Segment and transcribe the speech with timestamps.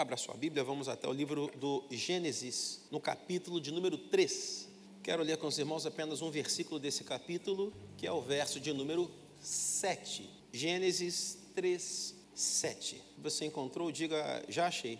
[0.00, 4.66] Abra sua Bíblia, vamos até o livro do Gênesis, no capítulo de número 3.
[5.02, 8.72] Quero ler com os irmãos apenas um versículo desse capítulo, que é o verso de
[8.72, 9.10] número
[9.42, 10.26] 7.
[10.54, 13.02] Gênesis 3, 7.
[13.18, 13.92] Você encontrou?
[13.92, 14.98] Diga, já achei.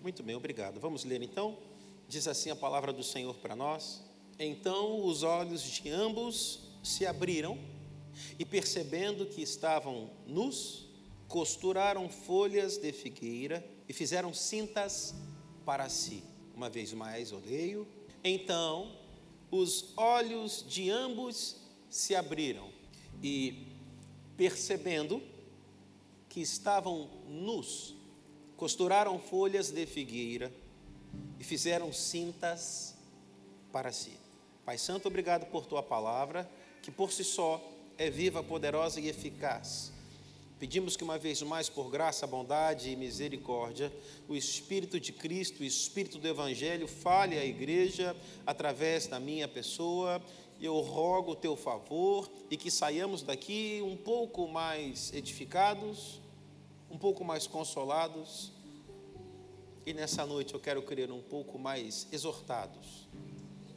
[0.00, 0.80] Muito bem, obrigado.
[0.80, 1.58] Vamos ler então.
[2.08, 4.02] Diz assim a palavra do Senhor para nós.
[4.38, 7.58] Então os olhos de ambos se abriram
[8.38, 10.88] e, percebendo que estavam nus,
[11.30, 15.14] costuraram folhas de figueira e fizeram cintas
[15.64, 16.24] para si.
[16.56, 17.86] Uma vez mais, eu leio.
[18.24, 18.98] Então
[19.48, 21.56] os olhos de ambos
[21.88, 22.68] se abriram
[23.22, 23.68] e,
[24.36, 25.22] percebendo
[26.28, 27.94] que estavam nus,
[28.56, 30.52] costuraram folhas de figueira
[31.38, 32.96] e fizeram cintas
[33.70, 34.14] para si.
[34.64, 36.50] Pai Santo, obrigado por tua palavra,
[36.82, 37.62] que por si só
[37.96, 39.92] é viva, poderosa e eficaz
[40.60, 43.90] Pedimos que uma vez mais, por graça, bondade e misericórdia,
[44.28, 48.14] o Espírito de Cristo, o Espírito do Evangelho, fale à igreja
[48.46, 50.20] através da minha pessoa.
[50.60, 56.20] Eu rogo o teu favor e que saiamos daqui um pouco mais edificados,
[56.90, 58.52] um pouco mais consolados.
[59.86, 63.08] E nessa noite eu quero crer um pouco mais exortados.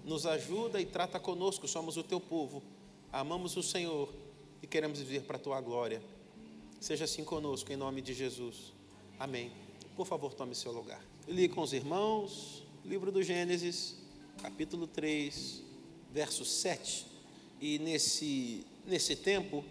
[0.04, 2.62] Nos ajuda e trata conosco, somos o teu povo,
[3.10, 4.14] amamos o Senhor
[4.62, 6.02] e queremos viver para a tua glória.
[6.84, 8.74] Seja assim conosco, em nome de Jesus.
[9.18, 9.54] Amém.
[9.96, 11.02] Por favor, tome seu lugar.
[11.30, 13.96] Li com os irmãos, livro do Gênesis,
[14.42, 15.62] capítulo 3,
[16.12, 17.06] verso 7.
[17.62, 19.64] E nesse, nesse tempo,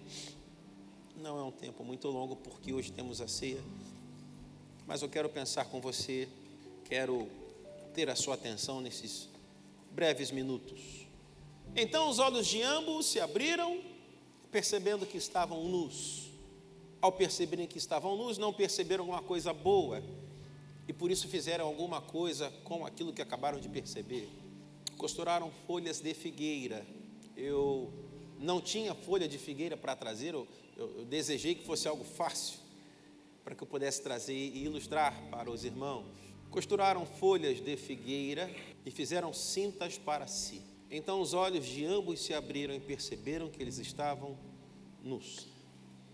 [1.19, 3.63] não é um tempo muito longo, porque hoje temos a ceia,
[4.87, 6.27] mas eu quero pensar com você,
[6.87, 7.29] quero
[7.93, 9.29] ter a sua atenção nesses
[9.91, 10.81] breves minutos.
[11.77, 13.83] Então os olhos de ambos se abriram,
[14.51, 16.32] percebendo que estavam nus
[17.03, 20.01] ao perceberem que estavam nus, não perceberam alguma coisa boa
[20.87, 24.29] e por isso fizeram alguma coisa com aquilo que acabaram de perceber.
[24.97, 26.87] Costuraram folhas de figueira.
[27.37, 27.93] Eu
[28.39, 30.47] não tinha folha de figueira para trazer, eu,
[30.77, 32.59] eu, eu desejei que fosse algo fácil
[33.45, 36.05] para que eu pudesse trazer e ilustrar para os irmãos.
[36.51, 38.49] Costuraram folhas de figueira
[38.87, 40.63] e fizeram cintas para si.
[40.91, 44.39] Então os olhos de ambos se abriram e perceberam que eles estavam
[45.03, 45.52] nus.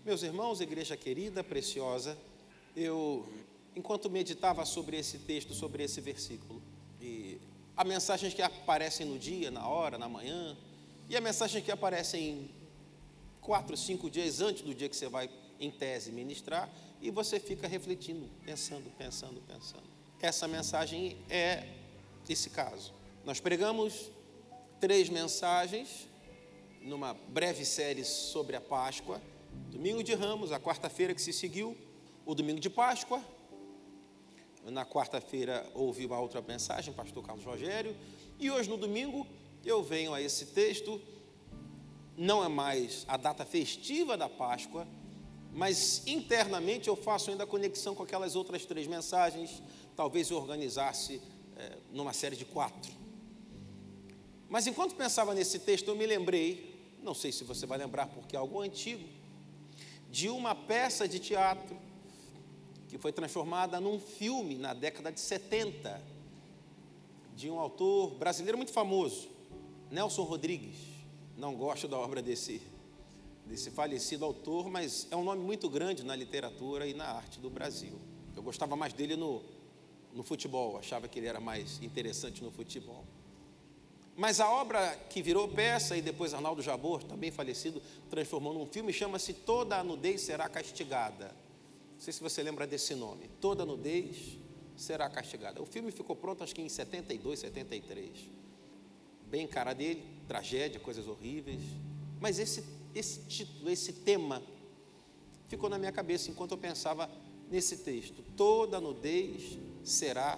[0.09, 2.17] Meus irmãos, igreja querida, preciosa,
[2.75, 3.31] eu,
[3.75, 6.59] enquanto meditava sobre esse texto, sobre esse versículo,
[6.99, 7.39] e
[7.77, 10.57] há mensagens que aparecem no dia, na hora, na manhã,
[11.07, 12.49] e há mensagens que aparecem
[13.39, 16.67] quatro, cinco dias antes do dia que você vai, em tese, ministrar,
[16.99, 19.87] e você fica refletindo, pensando, pensando, pensando.
[20.19, 21.67] Essa mensagem é
[22.27, 22.95] esse caso.
[23.23, 24.09] Nós pregamos
[24.79, 26.07] três mensagens
[26.81, 29.21] numa breve série sobre a Páscoa,
[29.67, 31.77] Domingo de Ramos, a quarta-feira que se seguiu,
[32.25, 33.23] o domingo de Páscoa.
[34.65, 37.95] Na quarta-feira ouvi uma outra mensagem, pastor Carlos Rogério,
[38.39, 39.25] e hoje no domingo
[39.65, 41.01] eu venho a esse texto.
[42.17, 44.87] Não é mais a data festiva da Páscoa,
[45.53, 49.61] mas internamente eu faço ainda a conexão com aquelas outras três mensagens.
[49.95, 51.21] Talvez eu organizasse
[51.57, 52.91] é, numa série de quatro.
[54.49, 58.35] Mas enquanto pensava nesse texto, eu me lembrei, não sei se você vai lembrar porque
[58.35, 59.07] é algo antigo,
[60.09, 61.77] de uma peça de teatro
[62.87, 66.01] que foi transformada num filme na década de 70,
[67.35, 69.29] de um autor brasileiro muito famoso,
[69.91, 70.77] Nelson Rodrigues.
[71.37, 72.61] Não gosto da obra desse,
[73.45, 77.49] desse falecido autor, mas é um nome muito grande na literatura e na arte do
[77.49, 77.93] Brasil.
[78.35, 79.43] Eu gostava mais dele no,
[80.13, 83.05] no futebol, achava que ele era mais interessante no futebol.
[84.19, 88.91] Mas a obra que virou peça e depois Arnaldo Jabor, também falecido, transformou num filme,
[88.91, 91.27] chama-se Toda a Nudez Será Castigada.
[91.93, 93.29] Não sei se você lembra desse nome.
[93.39, 94.37] Toda Nudez
[94.75, 95.61] Será Castigada.
[95.61, 98.11] O filme ficou pronto acho que em 72, 73.
[99.25, 101.61] Bem cara dele, tragédia, coisas horríveis.
[102.19, 102.61] Mas esse,
[102.93, 104.43] esse título, esse tema,
[105.47, 107.09] ficou na minha cabeça enquanto eu pensava
[107.49, 108.21] nesse texto.
[108.35, 110.37] Toda nudez será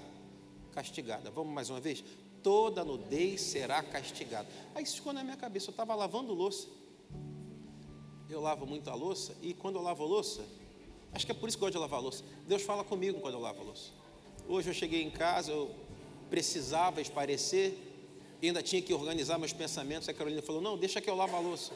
[0.72, 1.32] castigada.
[1.32, 2.04] Vamos mais uma vez?
[2.44, 4.48] Toda nudez será castigada.
[4.76, 6.68] Aí isso ficou na minha cabeça, eu estava lavando louça.
[8.30, 10.42] Eu lavo muito a louça, e quando eu lavo a louça,
[11.14, 12.24] acho que é por isso que eu gosto de lavar a louça.
[12.48, 13.92] Deus fala comigo quando eu lavo a louça.
[14.48, 15.70] Hoje eu cheguei em casa, eu
[16.30, 17.78] precisava esparecer,
[18.42, 20.08] ainda tinha que organizar meus pensamentos.
[20.08, 21.74] A Carolina falou: Não, deixa que eu lavo a louça.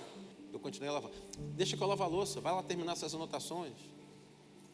[0.54, 1.12] Eu continuei lavar.
[1.56, 3.74] Deixa que eu lavo a louça, vai lá terminar essas anotações.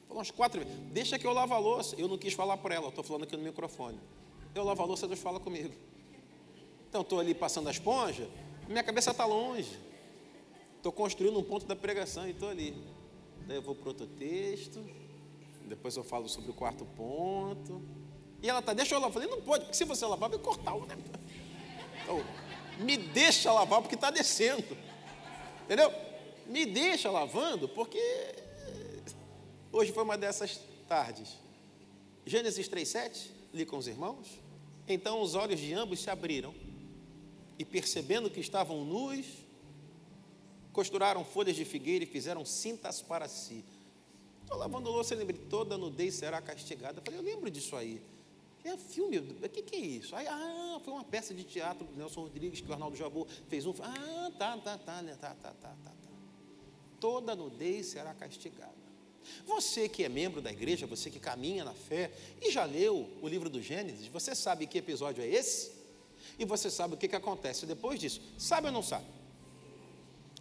[0.03, 1.95] Falou umas quatro vezes: Deixa que eu lavo a louça.
[1.97, 3.99] Eu não quis falar para ela, estou falando aqui no microfone
[4.53, 5.73] eu lavo a louça, Deus fala comigo.
[6.89, 8.27] Então, estou ali passando a esponja,
[8.67, 9.71] minha cabeça está longe.
[10.77, 12.75] Estou construindo um ponto da pregação e estou ali.
[13.47, 14.83] Daí eu vou para outro texto,
[15.65, 17.81] Depois eu falo sobre o quarto ponto.
[18.41, 19.23] E ela tá, deixa eu lavar.
[19.23, 21.11] Eu falei, não pode, porque se você lavar, vai cortar o negócio.
[22.03, 22.23] Então,
[22.79, 24.65] me deixa lavar porque está descendo.
[25.65, 25.93] Entendeu?
[26.47, 27.99] Me deixa lavando porque
[29.71, 31.37] hoje foi uma dessas tardes.
[32.25, 34.27] Gênesis 3,7, li com os irmãos.
[34.87, 36.53] Então os olhos de ambos se abriram
[37.57, 39.25] e percebendo que estavam nus,
[40.73, 43.63] costuraram folhas de figueira e fizeram cintas para si.
[44.41, 46.99] Estou lavando louça, eu lembrei, toda nudez será castigada.
[46.99, 48.01] Eu falei, eu lembro disso aí.
[48.63, 50.15] É filme, o que, que, é isso?
[50.15, 53.65] Aí, ah, foi uma peça de teatro do Nelson Rodrigues que o Arnaldo Jabor fez
[53.65, 53.73] um.
[53.81, 55.91] Ah, tá, tá, tá, né, tá, tá, tá, tá, tá.
[56.99, 58.80] Toda nudez será castigada.
[59.45, 62.11] Você que é membro da igreja, você que caminha na fé
[62.41, 65.71] e já leu o livro do Gênesis, você sabe que episódio é esse?
[66.37, 68.21] E você sabe o que, que acontece depois disso?
[68.37, 69.05] Sabe ou não sabe?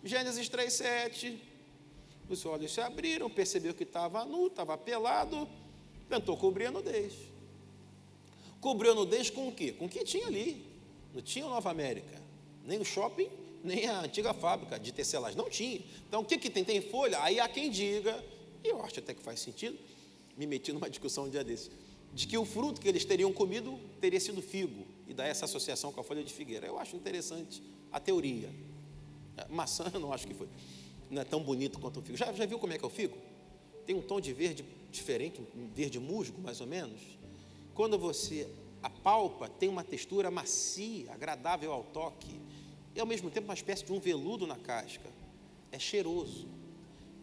[0.02, 1.38] Gênesis 3,7.
[2.28, 5.48] Os olhos se abriram, percebeu que estava nu, estava pelado,
[6.08, 7.12] tentou cobrir a nudez.
[8.60, 9.72] Cobriu a nudez com o quê?
[9.72, 10.64] Com o que tinha ali.
[11.12, 12.22] Não tinha Nova América,
[12.64, 13.28] nem o shopping,
[13.64, 15.36] nem a antiga fábrica de tecelagem.
[15.36, 15.80] Não tinha.
[16.08, 16.64] Então, o que, que tem?
[16.64, 17.20] Tem folha?
[17.22, 18.22] Aí há quem diga,
[18.64, 19.78] e eu acho até que faz sentido,
[20.36, 21.70] me meti numa discussão um dia desses,
[22.12, 25.92] de que o fruto que eles teriam comido teria sido figo, e daí essa associação
[25.92, 26.66] com a folha de figueira.
[26.66, 27.62] Eu acho interessante
[27.92, 28.50] a teoria.
[29.36, 30.48] É, maçã, eu não acho que foi.
[31.10, 32.16] Não é tão bonito quanto o figo.
[32.16, 33.16] Já, já viu como é que é o figo?
[33.86, 37.00] Tem um tom de verde diferente, um verde musgo, mais ou menos
[37.80, 38.46] quando você
[38.82, 42.38] apalpa, tem uma textura macia, agradável ao toque,
[42.94, 45.08] e ao mesmo tempo uma espécie de um veludo na casca.
[45.72, 46.46] É cheiroso.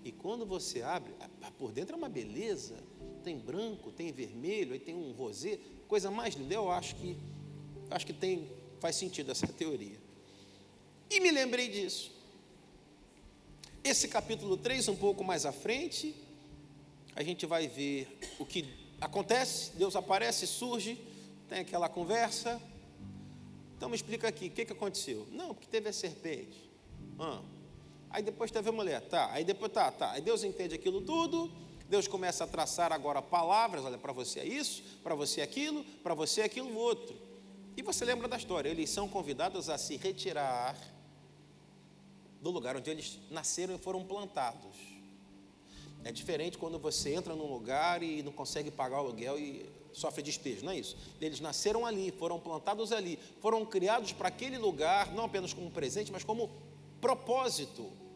[0.07, 1.13] E quando você abre,
[1.57, 2.77] por dentro é uma beleza.
[3.25, 6.53] Tem branco, tem vermelho, aí tem um rosé, coisa mais linda.
[6.53, 7.17] Eu acho que
[7.91, 8.49] acho que tem
[8.79, 9.99] faz sentido essa teoria.
[11.09, 12.09] E me lembrei disso.
[13.83, 16.15] Esse capítulo 3, um pouco mais à frente,
[17.13, 18.07] a gente vai ver
[18.39, 18.65] o que
[19.01, 20.97] acontece, Deus aparece, surge,
[21.49, 22.61] tem aquela conversa.
[23.75, 25.27] Então me explica aqui, o que, que aconteceu?
[25.33, 26.57] Não, porque teve a serpente.
[27.19, 27.41] Ah.
[28.17, 29.29] Aí depois teve a mulher, tá.
[29.31, 30.13] Aí depois tá, tá.
[30.13, 31.51] Aí Deus entende aquilo tudo.
[31.87, 35.83] Deus começa a traçar agora palavras, olha, para você é isso, para você é aquilo,
[36.01, 37.15] para você é aquilo outro.
[37.77, 40.75] E você lembra da história, eles são convidados a se retirar
[42.41, 44.75] do lugar onde eles nasceram e foram plantados.
[46.03, 50.23] É diferente quando você entra num lugar e não consegue pagar o aluguel e sofre
[50.23, 50.97] despejo, não é isso?
[51.21, 56.11] Eles nasceram ali, foram plantados ali, foram criados para aquele lugar, não apenas como presente,
[56.11, 56.49] mas como
[56.99, 58.06] propósito.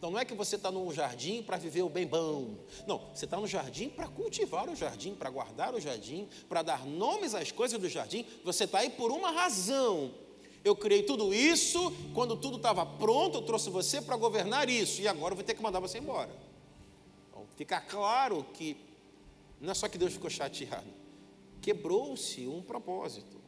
[0.00, 2.56] Então não é que você está num jardim para viver o bem bom.
[2.88, 6.84] Não, você está no jardim para cultivar o jardim, para guardar o jardim, para dar
[6.84, 8.26] nomes às coisas do jardim.
[8.42, 10.10] Você está aí por uma razão.
[10.64, 15.06] Eu criei tudo isso, quando tudo estava pronto, eu trouxe você para governar isso, e
[15.06, 16.30] agora eu vou ter que mandar você embora
[17.60, 18.74] fica claro que
[19.60, 20.90] não é só que Deus ficou chateado,
[21.60, 23.38] quebrou-se um propósito.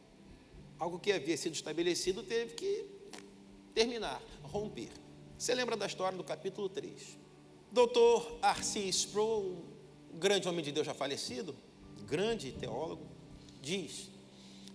[0.77, 2.85] Algo que havia sido estabelecido teve que
[3.73, 4.89] terminar, romper.
[5.43, 7.17] Você lembra da história do capítulo 3?
[7.69, 9.61] Doutor Arcis Sproul,
[10.13, 11.53] grande homem de Deus já falecido,
[12.07, 13.05] grande teólogo,
[13.61, 14.09] diz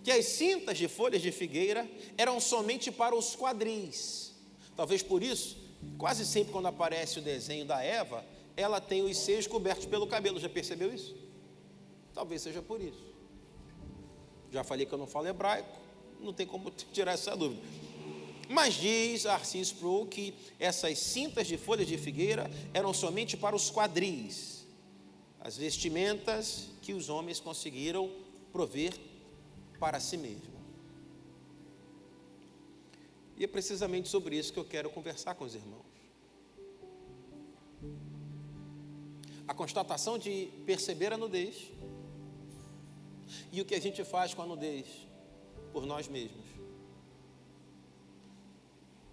[0.03, 4.35] que as cintas de folhas de figueira eram somente para os quadris.
[4.75, 5.57] Talvez por isso,
[5.97, 8.23] quase sempre quando aparece o desenho da Eva,
[8.55, 10.39] ela tem os seios cobertos pelo cabelo.
[10.39, 11.15] Já percebeu isso?
[12.13, 13.03] Talvez seja por isso.
[14.51, 15.79] Já falei que eu não falo hebraico,
[16.19, 17.88] não tem como tirar essa dúvida.
[18.49, 23.71] Mas diz Arcis Pro que essas cintas de folhas de figueira eram somente para os
[23.71, 24.65] quadris,
[25.39, 28.11] as vestimentas que os homens conseguiram
[28.51, 28.93] prover
[29.79, 30.59] para si mesmos.
[33.37, 35.89] E é precisamente sobre isso que eu quero conversar com os irmãos.
[39.49, 41.71] a constatação de perceber a nudez
[43.51, 44.85] e o que a gente faz com a nudez
[45.73, 46.45] por nós mesmos.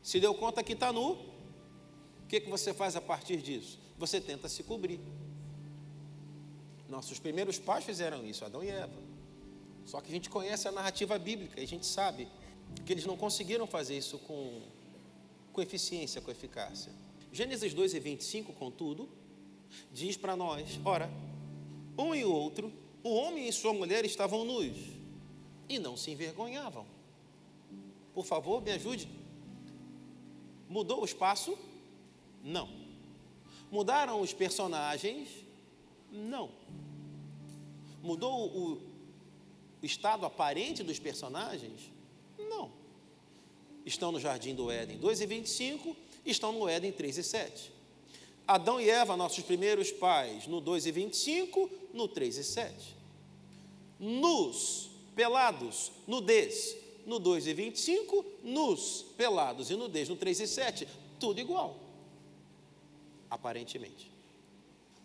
[0.06, 3.76] Se deu conta que está nu, o que, que você faz a partir disso?
[3.98, 5.00] Você tenta se cobrir.
[6.88, 8.96] Nossos primeiros pais fizeram isso, Adão e Eva.
[9.84, 12.28] Só que a gente conhece a narrativa bíblica e a gente sabe
[12.84, 14.62] que eles não conseguiram fazer isso com,
[15.52, 16.92] com eficiência, com eficácia.
[17.32, 19.08] Gênesis 2 e 25, contudo,
[19.92, 21.10] diz para nós: ora,
[21.98, 22.72] um e o outro,
[23.02, 24.76] o homem e sua mulher estavam nus
[25.68, 26.86] e não se envergonhavam.
[28.14, 29.25] Por favor, me ajude.
[30.68, 31.56] Mudou o espaço?
[32.42, 32.68] Não.
[33.70, 35.28] Mudaram os personagens?
[36.10, 36.50] Não.
[38.02, 38.80] Mudou o
[39.82, 41.90] estado aparente dos personagens?
[42.38, 42.70] Não.
[43.84, 47.72] Estão no jardim do Éden 2 e 25, estão no Éden 3 e 7.
[48.46, 52.96] Adão e Eva, nossos primeiros pais, no 2 e 25, no 3 e 7.
[53.98, 60.88] Nus, pelados, nudez, no 2 e 25, nus, pelados e nudez, no 3 e 7,
[61.20, 61.78] tudo igual,
[63.30, 64.10] aparentemente.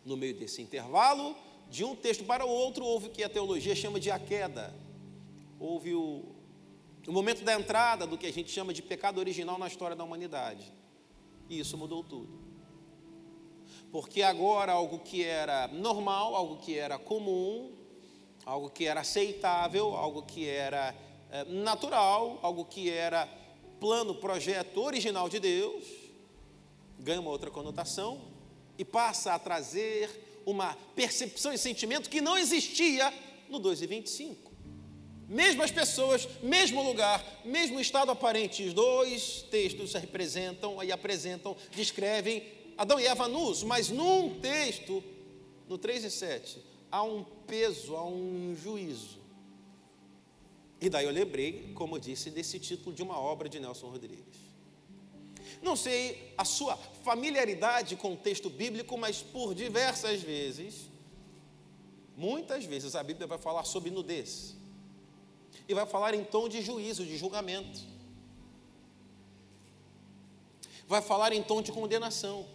[0.03, 1.36] No meio desse intervalo,
[1.70, 4.75] de um texto para o outro, houve o que a teologia chama de a queda.
[5.60, 6.25] Houve o,
[7.08, 10.03] o momento da entrada do que a gente chama de pecado original na história da
[10.03, 10.74] humanidade.
[11.48, 12.41] E isso mudou tudo.
[13.91, 17.72] Porque agora algo que era normal, algo que era comum,
[18.43, 20.96] algo que era aceitável, algo que era
[21.48, 23.28] natural, algo que era
[23.80, 25.86] plano, projeto original de Deus,
[27.00, 28.22] ganha uma outra conotação
[28.78, 33.12] e passa a trazer uma percepção e sentimento que não existia
[33.50, 34.52] no 2 e 25.
[35.28, 42.44] Mesmas pessoas, mesmo lugar, mesmo estado aparente, os dois textos representam e apresentam, descrevem
[42.78, 45.02] Adão e Eva nus, mas num texto,
[45.70, 46.60] no 3 e 7,
[46.92, 49.21] há um peso, há um juízo.
[50.82, 54.52] E daí eu lembrei, como eu disse, desse título de uma obra de Nelson Rodrigues.
[55.62, 60.90] Não sei a sua familiaridade com o texto bíblico, mas por diversas vezes,
[62.18, 64.56] muitas vezes a Bíblia vai falar sobre nudez.
[65.68, 67.80] E vai falar em tom de juízo, de julgamento.
[70.88, 72.48] Vai falar em tom de condenação.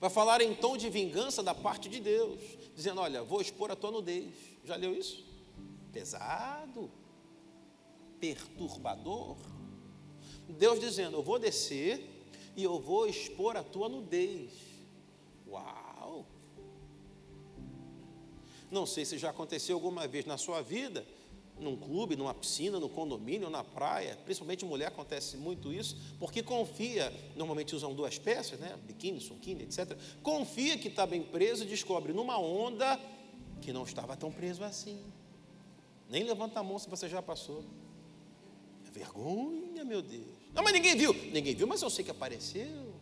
[0.00, 2.40] Vai falar em tom de vingança da parte de Deus,
[2.74, 4.34] dizendo: Olha, vou expor a tua nudez.
[4.64, 5.33] Já leu isso?
[5.94, 6.90] Pesado,
[8.18, 9.36] perturbador.
[10.48, 14.50] Deus dizendo: Eu vou descer e eu vou expor a tua nudez.
[15.46, 16.26] Uau!
[18.72, 21.06] Não sei se já aconteceu alguma vez na sua vida,
[21.60, 27.12] num clube, numa piscina, no condomínio, na praia, principalmente mulher acontece muito isso, porque confia,
[27.36, 28.76] normalmente usam duas peças, né?
[28.84, 29.96] Biquíni, suquini, etc.
[30.24, 32.98] Confia que está bem preso e descobre numa onda
[33.60, 35.00] que não estava tão preso assim.
[36.14, 37.64] Nem levanta a mão se você já passou.
[38.86, 40.28] É vergonha, meu Deus.
[40.52, 41.12] Não, mas ninguém viu.
[41.12, 42.94] Ninguém viu, mas eu sei que apareceu.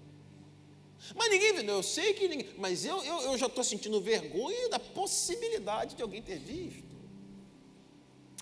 [1.14, 2.48] Mas ninguém viu, eu sei que ninguém.
[2.56, 6.96] Mas eu, eu, eu já estou sentindo vergonha da possibilidade de alguém ter visto.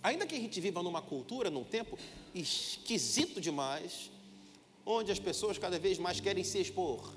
[0.04, 1.98] Ainda que a gente viva numa cultura, num tempo
[2.32, 4.08] esquisito demais,
[4.86, 7.12] onde as pessoas cada vez mais querem se expor.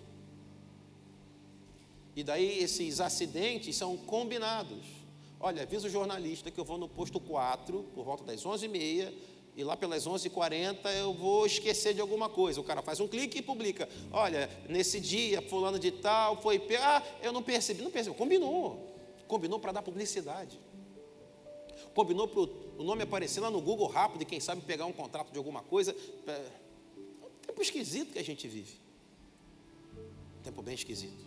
[2.16, 5.03] E daí esses acidentes são combinados.
[5.46, 9.14] Olha, avisa o jornalista que eu vou no posto 4, por volta das 11h30,
[9.58, 12.62] e lá pelas 11h40 eu vou esquecer de alguma coisa.
[12.62, 13.90] O cara faz um clique e publica.
[14.10, 16.66] Olha, nesse dia, fulano de tal, foi...
[16.80, 17.82] Ah, eu não percebi.
[17.82, 18.16] Não percebi.
[18.16, 18.96] Combinou.
[19.28, 20.58] Combinou para dar publicidade.
[21.94, 25.34] Combinou para o nome aparecer lá no Google rápido e quem sabe pegar um contrato
[25.34, 25.94] de alguma coisa.
[26.26, 26.42] É
[27.22, 28.78] um tempo esquisito que a gente vive.
[30.40, 31.26] Um tempo bem esquisito.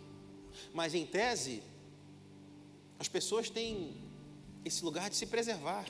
[0.73, 1.61] Mas em tese,
[2.97, 4.06] as pessoas têm
[4.67, 5.85] esse lugar de se preservar.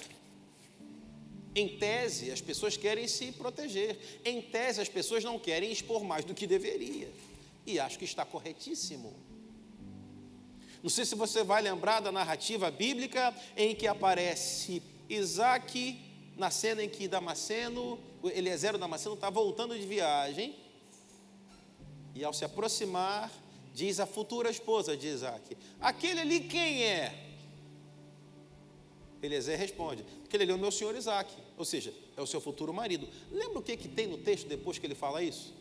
[1.56, 3.98] Em tese, as pessoas querem se proteger.
[4.24, 7.12] Em tese, as pessoas não querem expor mais do que deveria.
[7.66, 9.14] E acho que está corretíssimo.
[10.84, 16.00] Não sei se você vai lembrar da narrativa bíblica em que aparece Isaac
[16.38, 20.56] na cena em que Damasceno, Eliezer Damasceno está voltando de viagem.
[22.14, 23.32] E ao se aproximar,
[23.74, 27.27] diz a futura esposa de Isaac: Aquele ali quem é?
[29.22, 32.74] Eliezer responde: Aquele ali é o meu senhor Isaac, ou seja, é o seu futuro
[32.74, 33.08] marido.
[33.32, 35.54] Lembra o que, que tem no texto depois que ele fala isso?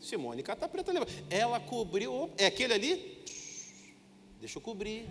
[0.00, 1.08] Simone Cata Preta lembra.
[1.30, 2.30] Ela cobriu.
[2.36, 3.24] É aquele ali?
[4.38, 5.08] Deixa eu cobrir.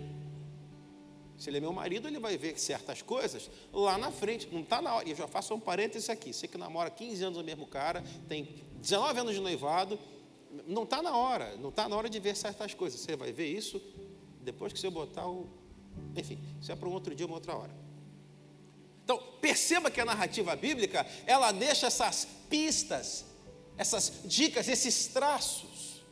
[1.36, 4.48] Se ele é meu marido, ele vai ver certas coisas lá na frente.
[4.52, 5.08] Não está na hora.
[5.08, 6.32] E eu já faço um parênteses aqui.
[6.32, 9.98] Você que namora 15 anos o mesmo cara, tem 19 anos de noivado,
[10.66, 11.56] não está na hora.
[11.56, 13.00] Não está na hora de ver certas coisas.
[13.00, 13.82] Você vai ver isso
[14.40, 15.48] depois que você botar o
[16.16, 17.74] enfim, isso é para um outro dia, uma outra hora.
[19.04, 23.26] Então, perceba que a narrativa bíblica, ela deixa essas pistas,
[23.76, 26.02] essas dicas, esses traços.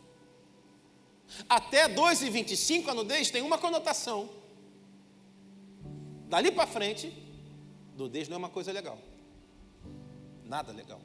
[1.48, 4.28] Até 2 e 25, a nudez tem uma conotação.
[6.28, 7.12] Dali para frente,
[7.96, 8.98] nudez não é uma coisa legal.
[10.44, 11.00] Nada legal.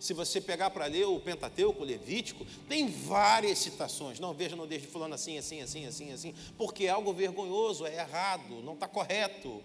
[0.00, 4.20] Se você pegar para ler o Pentateuco, o Levítico, tem várias citações.
[4.20, 7.94] Não veja no deixe fulano assim, assim, assim, assim, assim, porque é algo vergonhoso, é
[7.96, 9.62] errado, não está correto.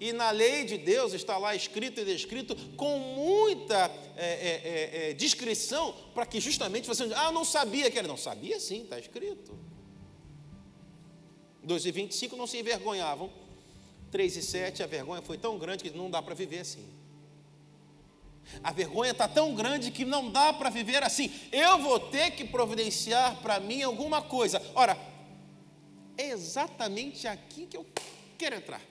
[0.00, 5.10] E na lei de Deus está lá escrito e descrito com muita é, é, é,
[5.10, 8.08] é descrição para que justamente você não ah, não sabia que era.
[8.08, 9.58] Não sabia sim, está escrito.
[11.62, 13.30] 2 e 25 não se envergonhavam.
[14.10, 16.84] 3 e 7, a vergonha foi tão grande que não dá para viver assim.
[18.62, 21.32] A vergonha está tão grande que não dá para viver assim.
[21.50, 24.60] Eu vou ter que providenciar para mim alguma coisa.
[24.74, 24.98] Ora,
[26.16, 27.86] é exatamente aqui que eu
[28.36, 28.82] quero entrar.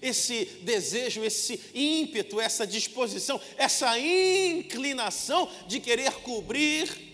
[0.00, 7.12] Esse desejo, esse ímpeto, essa disposição, essa inclinação de querer cobrir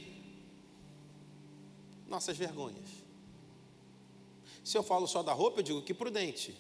[2.09, 2.89] nossas vergonhas.
[4.65, 6.55] Se eu falo só da roupa, eu digo que prudente.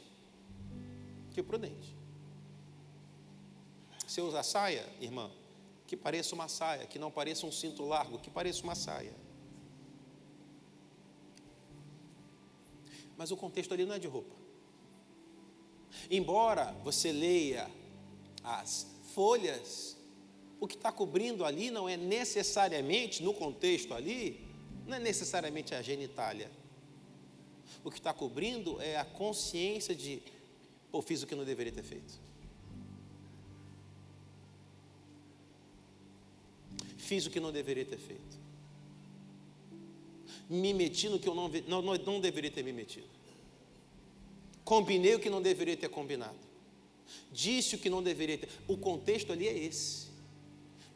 [1.32, 1.97] Que prudente.
[4.18, 5.30] Eu usar saia, irmã,
[5.86, 9.14] que pareça uma saia, que não pareça um cinto largo, que pareça uma saia.
[13.16, 14.34] Mas o contexto ali não é de roupa.
[16.10, 17.70] Embora você leia
[18.42, 19.96] as folhas,
[20.58, 24.48] o que está cobrindo ali não é necessariamente, no contexto ali,
[24.84, 26.50] não é necessariamente a genitália.
[27.84, 30.20] O que está cobrindo é a consciência de,
[30.90, 32.27] pô, fiz o que não deveria ter feito.
[37.08, 38.38] Fiz o que não deveria ter feito.
[40.46, 43.08] Me meti no que eu não, não, não deveria ter me metido.
[44.62, 46.36] Combinei o que não deveria ter combinado.
[47.32, 48.50] Disse o que não deveria ter.
[48.68, 50.08] O contexto ali é esse.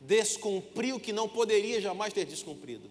[0.03, 2.91] Descumpri o que não poderia jamais ter descumprido.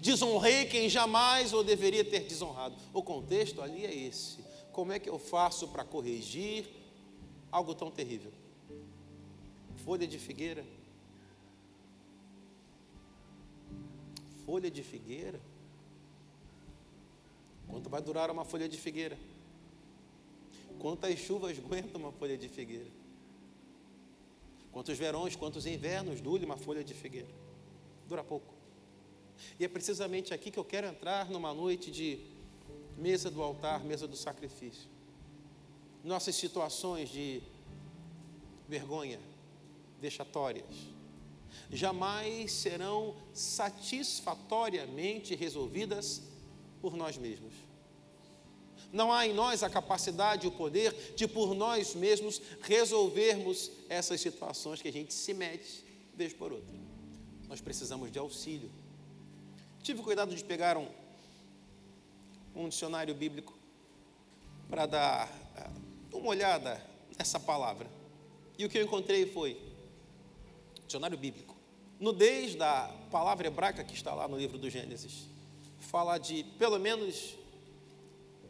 [0.00, 2.76] Desonrei quem jamais ou deveria ter desonrado.
[2.94, 4.38] O contexto ali é esse.
[4.70, 6.68] Como é que eu faço para corrigir
[7.50, 8.30] algo tão terrível?
[9.84, 10.64] Folha de figueira.
[14.46, 15.40] Folha de figueira.
[17.68, 19.18] Quanto vai durar uma folha de figueira?
[20.78, 22.90] Quantas chuvas aguenta uma folha de figueira?
[24.70, 27.28] Quantos verões, quantos invernos dure uma folha de figueira?
[28.08, 28.54] Dura pouco.
[29.58, 32.20] E é precisamente aqui que eu quero entrar numa noite de
[32.96, 34.88] mesa do altar, mesa do sacrifício.
[36.04, 37.42] Nossas situações de
[38.68, 39.18] vergonha,
[40.00, 40.95] vexatórias,
[41.70, 46.22] jamais serão satisfatoriamente resolvidas
[46.80, 47.54] por nós mesmos.
[48.92, 54.20] Não há em nós a capacidade e o poder de, por nós mesmos, resolvermos essas
[54.20, 56.86] situações que a gente se mete vez por outra.
[57.48, 58.70] Nós precisamos de auxílio
[59.86, 60.88] Tive cuidado de pegar um,
[62.52, 63.56] um dicionário bíblico
[64.68, 65.70] para dar ah,
[66.12, 66.84] uma olhada
[67.16, 67.88] nessa palavra.
[68.58, 69.56] E o que eu encontrei foi
[70.86, 71.56] dicionário bíblico.
[71.98, 75.36] Nudez da palavra hebraica que está lá no livro do Gênesis
[75.78, 77.34] fala de pelo menos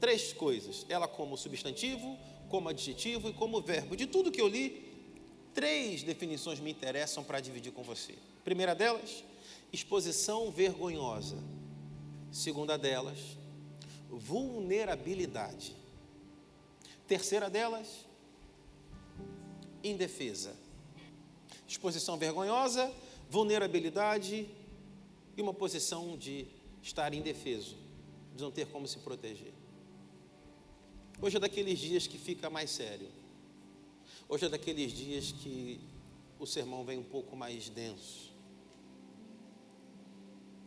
[0.00, 0.84] três coisas.
[0.88, 2.18] Ela como substantivo,
[2.48, 3.96] como adjetivo e como verbo.
[3.96, 4.84] De tudo que eu li,
[5.54, 8.14] três definições me interessam para dividir com você.
[8.44, 9.24] primeira delas,
[9.72, 11.36] exposição vergonhosa.
[12.30, 13.18] Segunda delas,
[14.08, 15.74] vulnerabilidade.
[17.06, 18.06] Terceira delas,
[19.82, 20.54] indefesa.
[21.66, 22.92] Exposição vergonhosa,
[23.28, 24.48] vulnerabilidade
[25.36, 26.46] e uma posição de
[26.82, 27.76] estar indefeso,
[28.34, 29.52] de não ter como se proteger.
[31.20, 33.08] Hoje é daqueles dias que fica mais sério.
[34.28, 35.80] Hoje é daqueles dias que
[36.38, 38.36] o sermão vem um pouco mais denso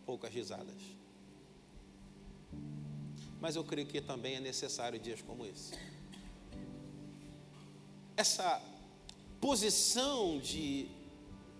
[0.09, 0.81] poucas risadas.
[3.39, 5.71] Mas eu creio que também é necessário dias como esse.
[8.17, 8.59] Essa
[9.39, 10.88] posição de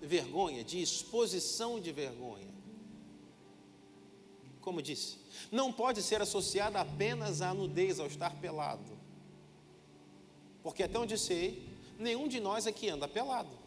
[0.02, 2.50] vergonha, de exposição de vergonha,
[4.62, 5.18] como disse,
[5.52, 9.00] não pode ser associada apenas à nudez, ao estar pelado.
[10.62, 13.58] Porque até onde sei, nenhum de nós aqui anda pelado.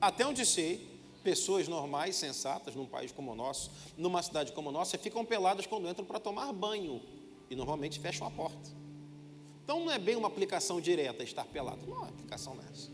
[0.00, 4.72] Até onde sei, pessoas normais, sensatas, num país como o nosso, numa cidade como a
[4.72, 7.02] nossa, ficam peladas quando entram para tomar banho
[7.50, 8.77] e normalmente fecham a porta.
[9.68, 12.90] Então não é bem uma aplicação direta estar pelado, não é aplicação nessa.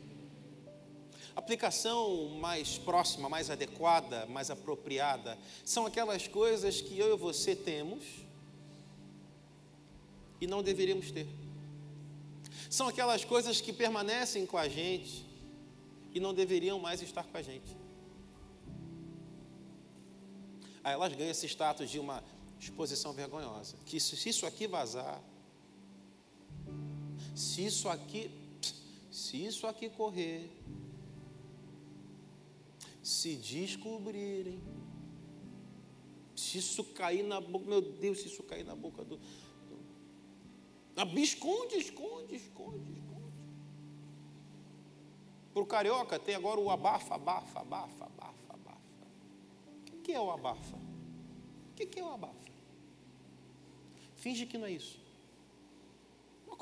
[1.37, 8.03] Aplicação mais próxima, mais adequada, mais apropriada, são aquelas coisas que eu e você temos
[10.41, 11.29] e não deveríamos ter.
[12.69, 15.25] São aquelas coisas que permanecem com a gente
[16.13, 17.77] e não deveriam mais estar com a gente.
[20.83, 22.25] Aí elas ganham esse status de uma
[22.59, 23.77] exposição vergonhosa.
[23.87, 25.23] Que se isso aqui vazar,
[27.35, 28.31] se isso aqui,
[29.11, 30.51] se isso aqui correr,
[33.03, 34.63] se descobrirem,
[36.37, 39.19] se isso cair na boca, meu Deus, se isso cair na boca do.
[39.19, 43.15] do esconde, esconde, esconde, esconde.
[45.53, 48.25] Para o carioca tem agora o abafa, abafa, abafa, abafa
[50.05, 50.77] que é o abafa?
[50.77, 52.53] O que é o abafa?
[54.17, 55.01] Finge que não é isso.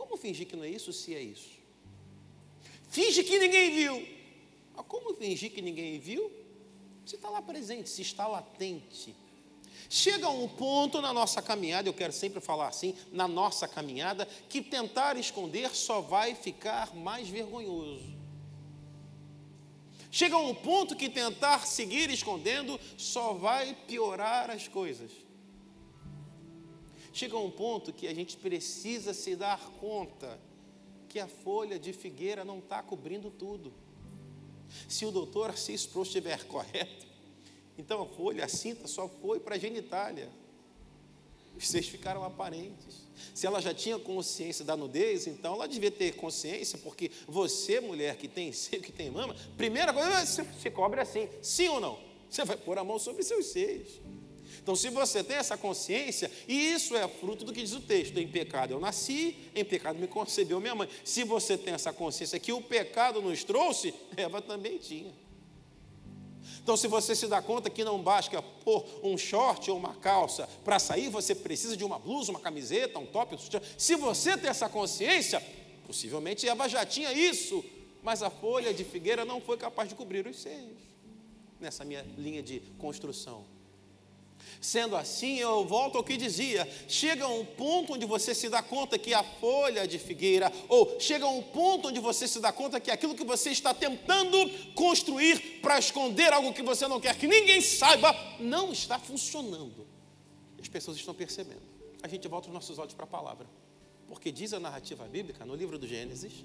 [0.02, 1.50] Como fingir que não é isso se é isso?
[2.90, 4.08] Finge que ninguém viu.
[4.74, 6.28] Mas como fingir que ninguém viu?
[7.06, 9.14] Se está lá presente, se está latente.
[9.88, 14.60] Chega um ponto na nossa caminhada, eu quero sempre falar assim, na nossa caminhada, que
[14.60, 18.12] tentar esconder só vai ficar mais vergonhoso.
[20.10, 25.12] Chega um ponto que tentar seguir escondendo só vai piorar as coisas.
[27.12, 30.40] Chega um ponto que a gente precisa se dar conta
[31.08, 33.72] que a folha de figueira não está cobrindo tudo.
[34.88, 37.06] Se o doutor Assis Pro estiver correto,
[37.76, 40.30] então a folha, a cinta só foi para a genitália.
[41.58, 43.06] Seios ficaram aparentes.
[43.34, 48.16] Se ela já tinha consciência da nudez, então ela devia ter consciência, porque você, mulher
[48.16, 51.98] que tem seio, que tem mama, primeira coisa, você se cobre assim, sim ou não?
[52.28, 54.00] Você vai pôr a mão sobre seus seios.
[54.60, 58.18] Então, se você tem essa consciência, e isso é fruto do que diz o texto:
[58.18, 60.88] em pecado eu nasci, em pecado me concebeu minha mãe.
[61.04, 65.12] Se você tem essa consciência que o pecado nos trouxe, Eva também tinha.
[66.62, 70.48] Então, se você se dá conta que não basta pôr um short ou uma calça
[70.64, 73.60] para sair, você precisa de uma blusa, uma camiseta, um top, um sutiã.
[73.76, 75.42] Se você tem essa consciência,
[75.86, 77.64] possivelmente Eva já tinha isso,
[78.02, 80.78] mas a folha de figueira não foi capaz de cobrir os seios,
[81.60, 83.44] nessa minha linha de construção.
[84.60, 88.96] Sendo assim, eu volto ao que dizia: chega um ponto onde você se dá conta
[88.96, 92.90] que a folha de figueira, ou chega um ponto onde você se dá conta que
[92.90, 94.38] aquilo que você está tentando
[94.74, 99.86] construir para esconder algo que você não quer que ninguém saiba, não está funcionando.
[100.60, 101.62] As pessoas estão percebendo.
[102.00, 103.48] A gente volta os nossos olhos para a palavra,
[104.06, 106.44] porque diz a narrativa bíblica, no livro do Gênesis,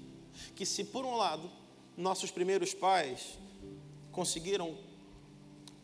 [0.56, 1.48] que se por um lado
[1.96, 3.38] nossos primeiros pais
[4.10, 4.76] conseguiram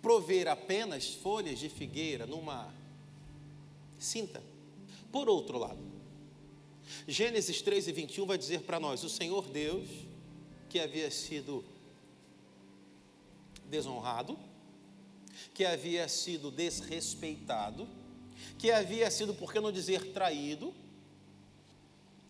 [0.05, 2.71] prover apenas folhas de figueira numa
[3.99, 4.43] cinta.
[5.11, 5.83] Por outro lado,
[7.09, 9.89] Gênesis 13, 21 vai dizer para nós: o Senhor Deus,
[10.69, 11.65] que havia sido
[13.71, 14.39] desonrado,
[15.55, 17.89] que havia sido desrespeitado,
[18.59, 20.75] que havia sido, por que não dizer, traído,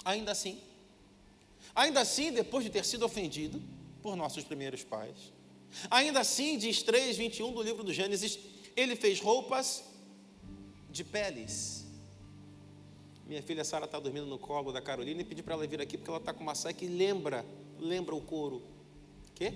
[0.04, 0.60] ainda assim,
[1.74, 3.60] ainda assim, depois de ter sido ofendido
[4.00, 5.32] por nossos primeiros pais,
[5.90, 8.38] Ainda assim, diz 3, 21 do livro do Gênesis,
[8.76, 9.84] ele fez roupas
[10.90, 11.84] de peles.
[13.26, 15.96] Minha filha Sara está dormindo no colo da Carolina e pedi para ela vir aqui
[15.96, 17.44] porque ela está com uma saia que lembra,
[17.78, 18.62] lembra o couro.
[19.34, 19.54] Quê?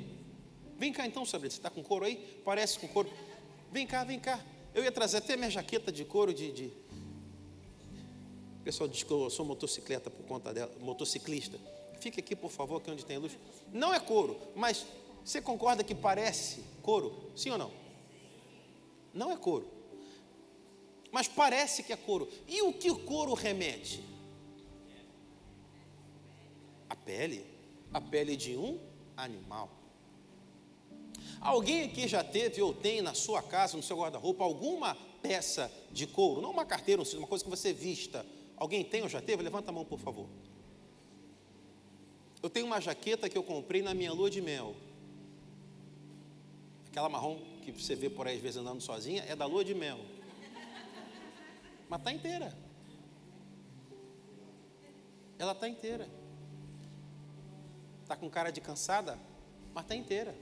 [0.79, 2.17] Vem cá então, Sabrina, você está com couro aí?
[2.45, 3.11] Parece com couro.
[3.71, 4.43] Vem cá, vem cá.
[4.75, 6.73] Eu ia trazer até minha jaqueta de couro de, de...
[8.61, 11.59] O pessoal diz que eu sou motocicleta por conta dela, motociclista.
[12.01, 13.37] Fique aqui, por favor, aqui onde tem luz.
[13.73, 14.87] Não é couro, mas
[15.29, 17.31] você concorda que parece couro?
[17.37, 17.71] Sim ou não?
[19.13, 19.71] Não é couro.
[21.13, 22.27] Mas parece que é couro.
[22.47, 24.03] E o que o couro remete?
[26.89, 27.45] A pele.
[27.93, 28.81] A pele de um
[29.19, 29.71] animal.
[31.43, 36.07] Alguém aqui já teve ou tem na sua casa, no seu guarda-roupa, alguma peça de
[36.07, 36.41] couro?
[36.41, 38.25] Não uma carteira, uma coisa que você vista.
[38.57, 39.43] Alguém tem ou já teve?
[39.43, 40.27] Levanta a mão, por favor.
[42.43, 44.75] Eu tenho uma jaqueta que eu comprei na minha lua de mel.
[46.99, 49.73] Aquela marrom que você vê por aí às vezes andando sozinha é da lua de
[49.73, 50.01] mel.
[51.89, 52.53] Mas está inteira.
[55.39, 56.09] Ela está inteira.
[58.03, 59.17] Está com cara de cansada,
[59.73, 60.35] mas está inteira.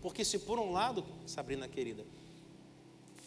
[0.00, 2.06] Porque se por um lado, Sabrina querida,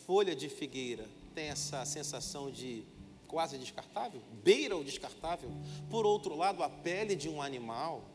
[0.06, 2.86] folha de figueira tem essa sensação de
[3.28, 5.52] quase descartável, beira o descartável,
[5.90, 8.06] por outro lado, a pele de um animal,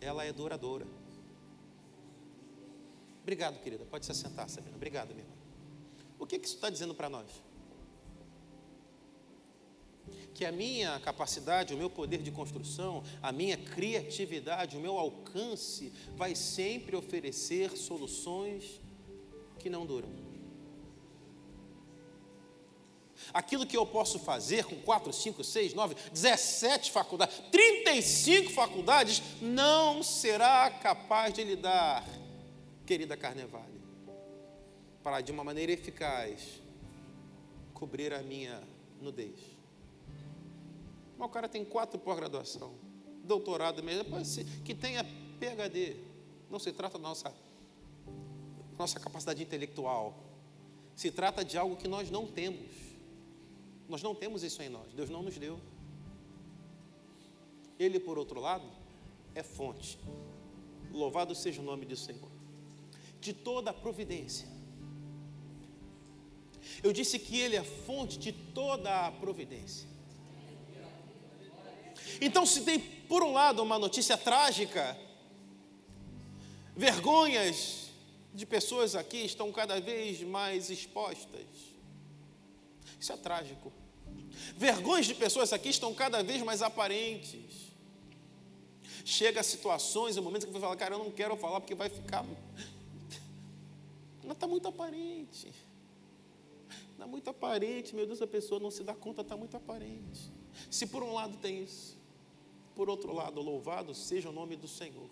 [0.00, 1.03] ela é duradoura.
[3.24, 3.86] Obrigado, querida.
[3.86, 4.76] Pode se assentar, Sabrina.
[4.76, 5.34] Obrigado, minha irmã.
[6.18, 7.26] O que, que isso está dizendo para nós?
[10.34, 15.90] Que a minha capacidade, o meu poder de construção, a minha criatividade, o meu alcance
[16.14, 18.78] vai sempre oferecer soluções
[19.58, 20.10] que não duram.
[23.32, 30.02] Aquilo que eu posso fazer com 4, 5, 6, 9, 17 faculdades, 35 faculdades, não
[30.02, 32.06] será capaz de lhe dar
[32.86, 33.80] querida Carnevale,
[35.02, 36.60] para de uma maneira eficaz
[37.72, 38.62] cobrir a minha
[39.00, 39.40] nudez.
[41.16, 42.74] Mas o cara tem quatro pós-graduação,
[43.24, 44.04] doutorado mesmo,
[44.64, 45.04] que tenha
[45.38, 45.96] PhD.
[46.50, 47.34] Não se trata da nossa,
[48.78, 50.14] nossa capacidade intelectual.
[50.94, 52.70] Se trata de algo que nós não temos.
[53.88, 54.92] Nós não temos isso em nós.
[54.92, 55.58] Deus não nos deu.
[57.78, 58.66] Ele, por outro lado,
[59.34, 59.98] é fonte.
[60.92, 62.34] Louvado seja o nome do Senhor
[63.24, 64.46] de toda a providência.
[66.82, 69.88] Eu disse que Ele é fonte de toda a providência.
[72.20, 74.96] Então, se tem, por um lado, uma notícia trágica,
[76.76, 77.88] vergonhas
[78.34, 81.46] de pessoas aqui estão cada vez mais expostas.
[83.00, 83.72] Isso é trágico.
[84.54, 87.72] Vergonhas de pessoas aqui estão cada vez mais aparentes.
[89.02, 91.88] Chega a situações, e momentos que você fala, cara, eu não quero falar porque vai
[91.88, 92.24] ficar.
[94.24, 95.52] Mas está muito aparente.
[96.92, 100.32] Está muito aparente, meu Deus, a pessoa não se dá conta, está muito aparente.
[100.70, 101.98] Se por um lado tem isso,
[102.74, 105.10] por outro lado, louvado seja o nome do Senhor.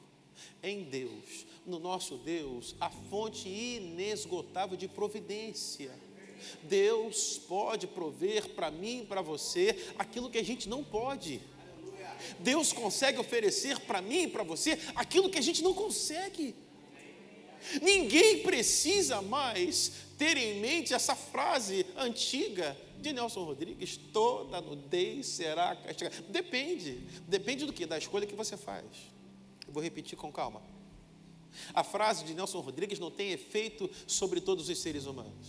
[0.63, 5.93] Em Deus, no nosso Deus, a fonte inesgotável de providência.
[6.63, 11.41] Deus pode prover para mim e para você aquilo que a gente não pode.
[12.39, 16.55] Deus consegue oferecer para mim e para você aquilo que a gente não consegue.
[17.81, 25.75] Ninguém precisa mais ter em mente essa frase antiga de Nelson Rodrigues: toda nudez será
[25.77, 26.17] castigada.
[26.29, 27.87] Depende, depende do que?
[27.87, 28.85] Da escolha que você faz.
[29.67, 30.63] Eu vou repetir com calma.
[31.75, 35.49] A frase de Nelson Rodrigues não tem efeito sobre todos os seres humanos.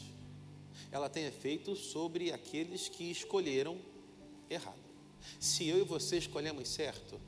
[0.92, 3.80] Ela tem efeito sobre aqueles que escolheram
[4.50, 4.84] errado.
[5.40, 7.20] Se eu e você escolhemos certo,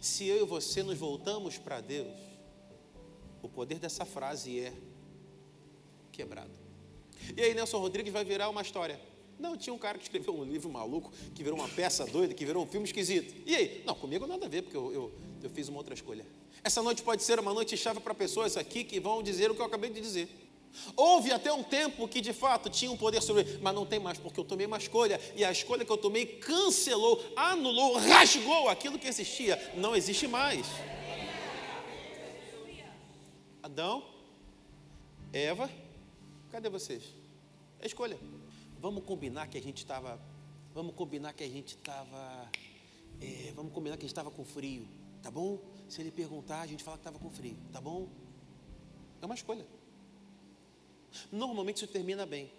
[0.00, 2.18] se eu e você nos voltamos para Deus,
[3.42, 4.72] o poder dessa frase é
[6.12, 6.50] quebrado.
[7.36, 9.00] E aí Nelson Rodrigues vai virar uma história.
[9.38, 12.44] Não, tinha um cara que escreveu um livro maluco, que virou uma peça doida, que
[12.44, 13.34] virou um filme esquisito.
[13.46, 13.82] E aí?
[13.86, 16.26] Não, comigo nada a ver, porque eu, eu, eu fiz uma outra escolha.
[16.64, 19.60] Essa noite pode ser uma noite chave para pessoas aqui que vão dizer o que
[19.60, 20.28] eu acabei de dizer.
[20.96, 24.18] Houve até um tempo que de fato tinha um poder sobre mas não tem mais,
[24.18, 28.98] porque eu tomei uma escolha, e a escolha que eu tomei cancelou, anulou, rasgou aquilo
[28.98, 30.66] que existia, não existe mais.
[33.68, 34.02] Adão,
[35.30, 35.70] Eva,
[36.50, 37.14] cadê vocês?
[37.78, 38.18] É escolha.
[38.80, 40.18] Vamos combinar que a gente estava.
[40.72, 42.50] Vamos combinar que a gente estava.
[43.20, 44.88] É, vamos combinar que a gente estava com frio,
[45.22, 45.60] tá bom?
[45.86, 48.08] Se ele perguntar, a gente fala que estava com frio, tá bom?
[49.20, 49.66] É uma escolha.
[51.30, 52.50] Normalmente isso termina bem.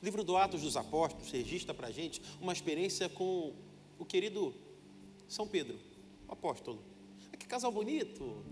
[0.00, 3.52] O livro do Atos dos Apóstolos registra para a gente uma experiência com
[3.98, 4.54] o querido
[5.28, 5.78] São Pedro,
[6.26, 6.82] o apóstolo.
[7.30, 8.42] Ah, que casal bonito.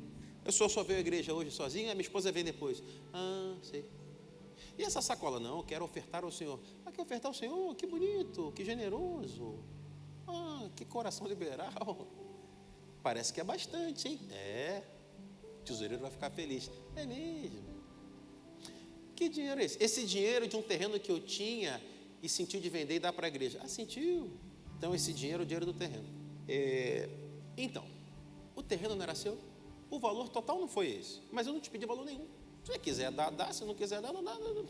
[0.50, 2.82] Eu só, veio à igreja hoje sozinho, a minha esposa vem depois.
[3.12, 3.84] Ah, sei.
[4.76, 5.38] E essa sacola?
[5.38, 6.58] Não, eu quero ofertar ao Senhor.
[6.84, 7.72] Ah, quer ofertar ao Senhor?
[7.76, 9.60] Que bonito, que generoso.
[10.26, 12.08] Ah, que coração liberal.
[13.00, 14.20] Parece que é bastante, hein?
[14.32, 14.82] É.
[15.60, 16.68] O tesoureiro vai ficar feliz.
[16.96, 17.80] É mesmo.
[19.14, 19.80] Que dinheiro é esse?
[19.80, 21.80] Esse dinheiro de um terreno que eu tinha
[22.20, 23.60] e sentiu de vender e dar para a igreja.
[23.62, 24.32] Ah, sentiu.
[24.76, 26.08] Então, esse dinheiro é o dinheiro do terreno.
[26.48, 27.08] É...
[27.56, 27.86] Então,
[28.56, 29.49] o terreno não era seu?
[29.90, 31.20] O valor total não foi esse.
[31.32, 32.26] Mas eu não te pedi valor nenhum.
[32.62, 33.52] Se você quiser dar, dá.
[33.52, 34.34] Se não quiser dar, não dá.
[34.34, 34.64] Não,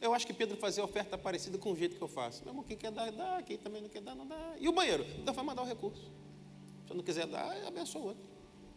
[0.00, 2.44] Eu acho que Pedro fazia oferta parecida com o jeito que eu faço.
[2.44, 3.42] Meu quem quer dar, dá.
[3.42, 4.54] Quem também não quer dar, não dá.
[4.60, 5.04] E o banheiro?
[5.18, 6.10] Então vai mandar o recurso.
[6.86, 8.22] Se não quiser dar, abençoa o outro.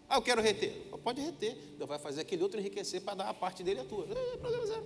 [0.09, 0.89] Ah, eu quero reter.
[1.03, 1.55] Pode reter.
[1.77, 4.07] Deus vai fazer aquele outro enriquecer para dar a parte dele a tua.
[4.09, 4.85] É, problema zero.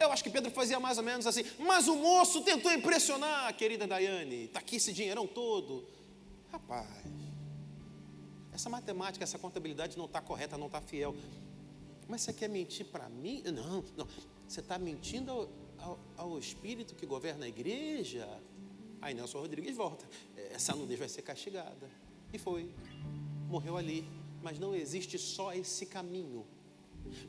[0.00, 1.44] Eu acho que Pedro fazia mais ou menos assim.
[1.58, 4.44] Mas o moço tentou impressionar a querida Daiane.
[4.44, 5.84] Está aqui esse dinheirão todo.
[6.50, 6.88] Rapaz,
[8.52, 11.14] essa matemática, essa contabilidade não está correta, não está fiel.
[12.06, 13.42] Mas você quer mentir para mim?
[13.44, 14.06] Não, não.
[14.46, 18.28] Você está mentindo ao, ao, ao, espírito que governa a igreja?
[19.00, 20.04] Aí Nelson Rodrigues volta.
[20.50, 21.90] Essa nudez vai ser castigada.
[22.32, 22.74] E foi.
[23.48, 24.06] Morreu ali.
[24.42, 26.46] Mas não existe só esse caminho.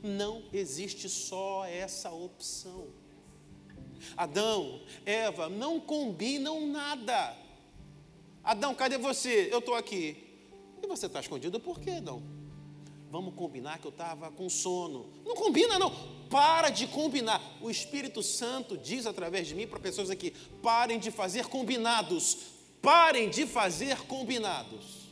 [0.02, 2.88] Não existe só essa opção.
[4.16, 7.36] Adão, Eva, não combinam nada.
[8.42, 9.48] Adão, cadê você?
[9.50, 10.23] Eu estou aqui.
[10.84, 12.22] E você está escondido por quê, Adão?
[13.10, 15.06] Vamos combinar que eu estava com sono.
[15.24, 15.90] Não combina, não.
[16.28, 17.40] Para de combinar.
[17.62, 22.36] O Espírito Santo diz através de mim para pessoas aqui: parem de fazer combinados.
[22.82, 25.08] Parem de fazer combinados.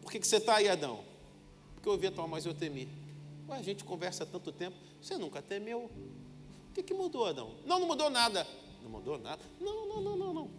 [0.00, 1.00] Por que, que você está aí, Adão?
[1.74, 2.88] Porque eu ouvi a tua voz e eu temi.
[3.48, 5.90] Ué, a gente conversa há tanto tempo, você nunca temeu.
[6.70, 7.56] O que, que mudou, Adão?
[7.66, 8.46] Não, não mudou nada.
[8.84, 9.42] Não mudou nada?
[9.60, 10.50] Não, não, não, não, não.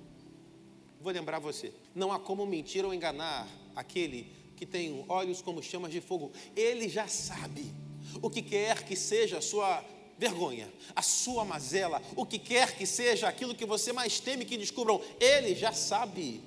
[1.00, 1.74] Vou lembrar você.
[1.96, 6.32] Não há como mentir ou enganar aquele que tem olhos como chamas de fogo.
[6.56, 7.74] Ele já sabe
[8.22, 9.84] o que quer que seja a sua
[10.18, 14.58] vergonha, a sua mazela, o que quer que seja aquilo que você mais teme que
[14.58, 16.42] descubram, ele já sabe.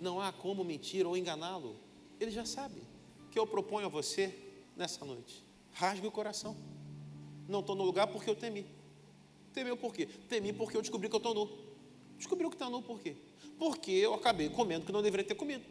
[0.00, 1.76] Não há como mentir ou enganá-lo.
[2.18, 2.82] Ele já sabe
[3.30, 4.34] que eu proponho a você
[4.76, 5.44] nessa noite.
[5.72, 6.56] Rasgue o coração.
[7.46, 8.66] Não estou no lugar porque eu temi.
[9.52, 10.06] Temeu por quê?
[10.28, 11.50] Temi porque eu descobri que eu estou nu.
[12.16, 13.16] Descobriu que está nu por quê?
[13.58, 15.64] Porque eu acabei comendo que não deveria ter comido.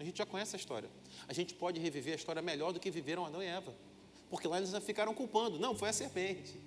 [0.00, 0.88] A gente já conhece a história.
[1.28, 3.74] A gente pode reviver a história melhor do que viveram Adão e Eva.
[4.30, 5.58] Porque lá eles ficaram culpando.
[5.58, 6.58] Não, foi a serpente.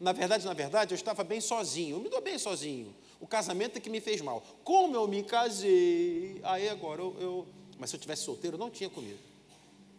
[0.00, 1.96] Na verdade, na verdade, eu estava bem sozinho.
[1.96, 2.96] Eu me dou bem sozinho.
[3.20, 4.42] O casamento é que me fez mal.
[4.64, 7.48] Como eu me casei, aí agora eu, eu
[7.78, 9.18] mas se eu tivesse solteiro, não tinha comido.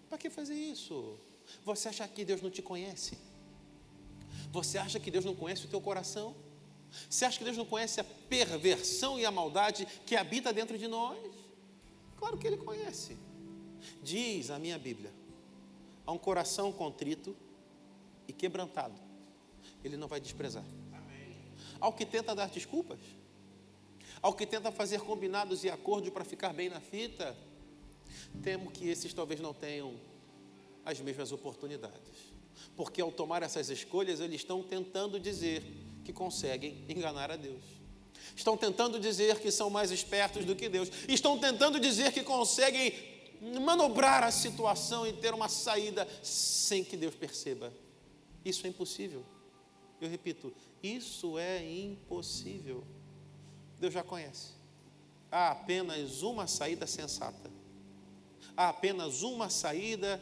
[0.10, 1.20] Para que fazer isso?
[1.64, 3.16] Você acha que Deus não te conhece?
[4.52, 6.36] Você acha que Deus não conhece o teu coração?
[7.08, 10.88] Você acha que Deus não conhece a perversão e a maldade que habita dentro de
[10.88, 11.18] nós?
[12.22, 13.18] Claro que Ele conhece.
[14.04, 15.12] Diz a minha Bíblia:
[16.06, 17.36] a um coração contrito
[18.28, 18.94] e quebrantado,
[19.84, 20.64] Ele não vai desprezar.
[21.80, 23.00] Ao que tenta dar desculpas,
[24.22, 27.36] ao que tenta fazer combinados e acordos para ficar bem na fita,
[28.44, 30.00] temo que esses talvez não tenham
[30.86, 32.32] as mesmas oportunidades.
[32.76, 35.64] Porque ao tomar essas escolhas, eles estão tentando dizer
[36.06, 37.81] que conseguem enganar a Deus.
[38.36, 40.90] Estão tentando dizer que são mais espertos do que Deus.
[41.08, 42.94] Estão tentando dizer que conseguem
[43.62, 47.74] manobrar a situação e ter uma saída sem que Deus perceba.
[48.44, 49.26] Isso é impossível.
[50.00, 52.84] Eu repito, isso é impossível.
[53.80, 54.50] Deus já conhece.
[55.32, 57.52] Há apenas uma saída sensata.
[58.56, 60.22] Há apenas uma saída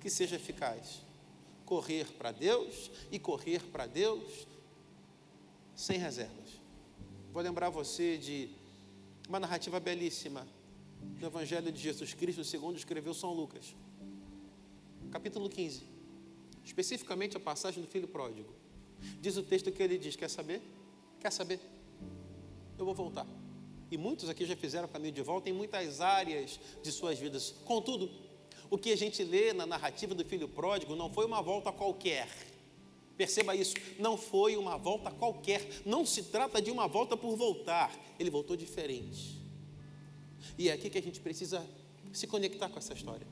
[0.00, 1.08] que seja eficaz
[1.68, 4.46] correr para Deus e correr para Deus
[5.76, 6.57] sem reservas.
[7.38, 8.50] Vou lembrar você de
[9.28, 10.44] uma narrativa belíssima
[11.20, 13.76] do Evangelho de Jesus Cristo, segundo escreveu São Lucas,
[15.12, 15.84] capítulo 15,
[16.64, 18.52] especificamente a passagem do filho pródigo.
[19.20, 20.60] Diz o texto que ele diz: Quer saber?
[21.20, 21.60] Quer saber?
[22.76, 23.24] Eu vou voltar.
[23.88, 27.54] E muitos aqui já fizeram o caminho de volta em muitas áreas de suas vidas.
[27.64, 28.10] Contudo,
[28.68, 32.28] o que a gente lê na narrativa do filho pródigo não foi uma volta qualquer.
[33.18, 37.92] Perceba isso, não foi uma volta qualquer, não se trata de uma volta por voltar,
[38.16, 39.42] ele voltou diferente.
[40.56, 41.68] E é aqui que a gente precisa
[42.12, 43.26] se conectar com essa história.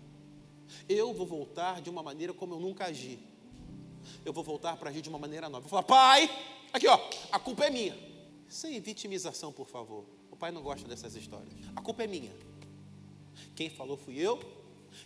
[0.89, 3.21] Eu vou voltar de uma maneira como eu nunca agi.
[4.25, 5.63] Eu vou voltar para agir de uma maneira nova.
[5.63, 6.29] Vou falar, pai,
[6.73, 6.99] aqui ó,
[7.31, 7.97] a culpa é minha.
[8.49, 10.05] Sem vitimização, por favor.
[10.33, 11.55] O pai não gosta dessas histórias.
[11.77, 12.33] A culpa é minha.
[13.55, 14.41] Quem falou fui eu,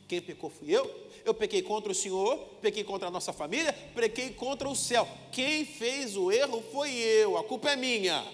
[0.09, 1.10] quem pecou fui eu.
[1.25, 5.07] Eu pequei contra o Senhor, pequei contra a nossa família, pequei contra o céu.
[5.31, 8.25] Quem fez o erro foi eu, a culpa é minha.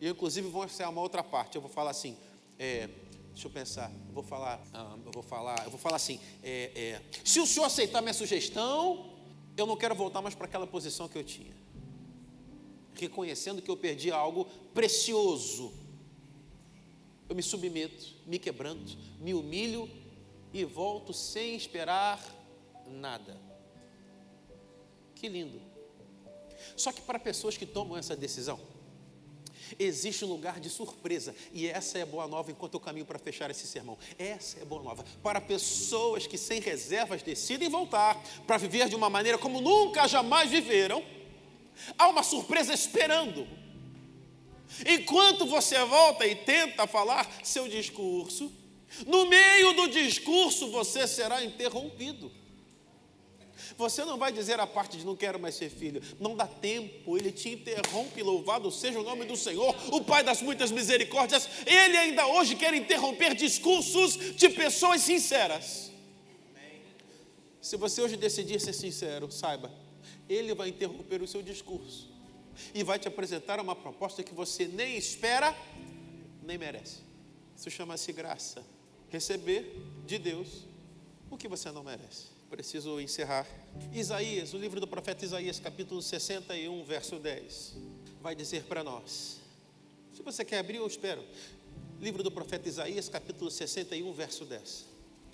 [0.00, 1.56] Eu, inclusive, vou ensinar uma outra parte.
[1.56, 2.16] Eu vou falar assim,
[2.58, 2.88] é,
[3.32, 6.70] deixa eu pensar, eu vou falar, ah, eu vou falar, eu vou falar assim, é,
[6.74, 9.12] é, se o senhor aceitar minha sugestão,
[9.56, 11.54] eu não quero voltar mais para aquela posição que eu tinha.
[12.94, 15.72] Reconhecendo que eu perdi algo precioso.
[17.28, 19.88] Eu me submeto, me quebranto, me humilho
[20.52, 22.20] e volto sem esperar
[22.86, 23.40] nada.
[25.14, 25.60] Que lindo.
[26.76, 28.58] Só que para pessoas que tomam essa decisão,
[29.78, 33.18] existe um lugar de surpresa, e essa é a boa nova enquanto eu caminho para
[33.18, 33.98] fechar esse sermão.
[34.18, 35.04] Essa é a boa nova.
[35.22, 40.50] Para pessoas que sem reservas decidem voltar para viver de uma maneira como nunca jamais
[40.50, 41.04] viveram,
[41.98, 43.46] há uma surpresa esperando.
[44.86, 48.50] Enquanto você volta e tenta falar seu discurso,
[49.06, 52.30] no meio do discurso você será interrompido.
[53.76, 57.16] Você não vai dizer a parte de não quero mais ser filho, não dá tempo,
[57.16, 61.96] ele te interrompe, louvado seja o nome do Senhor, o Pai das muitas misericórdias, ele
[61.96, 65.90] ainda hoje quer interromper discursos de pessoas sinceras.
[67.60, 69.72] Se você hoje decidir ser sincero, saiba,
[70.28, 72.10] ele vai interromper o seu discurso
[72.74, 75.56] e vai te apresentar uma proposta que você nem espera,
[76.42, 76.98] nem merece.
[77.56, 78.64] Isso chama-se graça
[79.12, 80.48] receber de Deus
[81.30, 82.32] o que você não merece.
[82.50, 83.46] Preciso encerrar.
[83.92, 87.76] Isaías, o livro do profeta Isaías, capítulo 61, verso 10,
[88.22, 89.38] vai dizer para nós.
[90.14, 91.22] Se você quer abrir, eu espero.
[92.00, 94.86] Livro do profeta Isaías, capítulo 61, verso 10.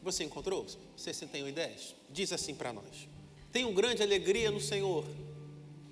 [0.02, 0.66] Você encontrou?
[0.96, 1.94] 61 e 10.
[2.10, 3.08] Diz assim para nós:
[3.52, 5.04] Tenho grande alegria no Senhor.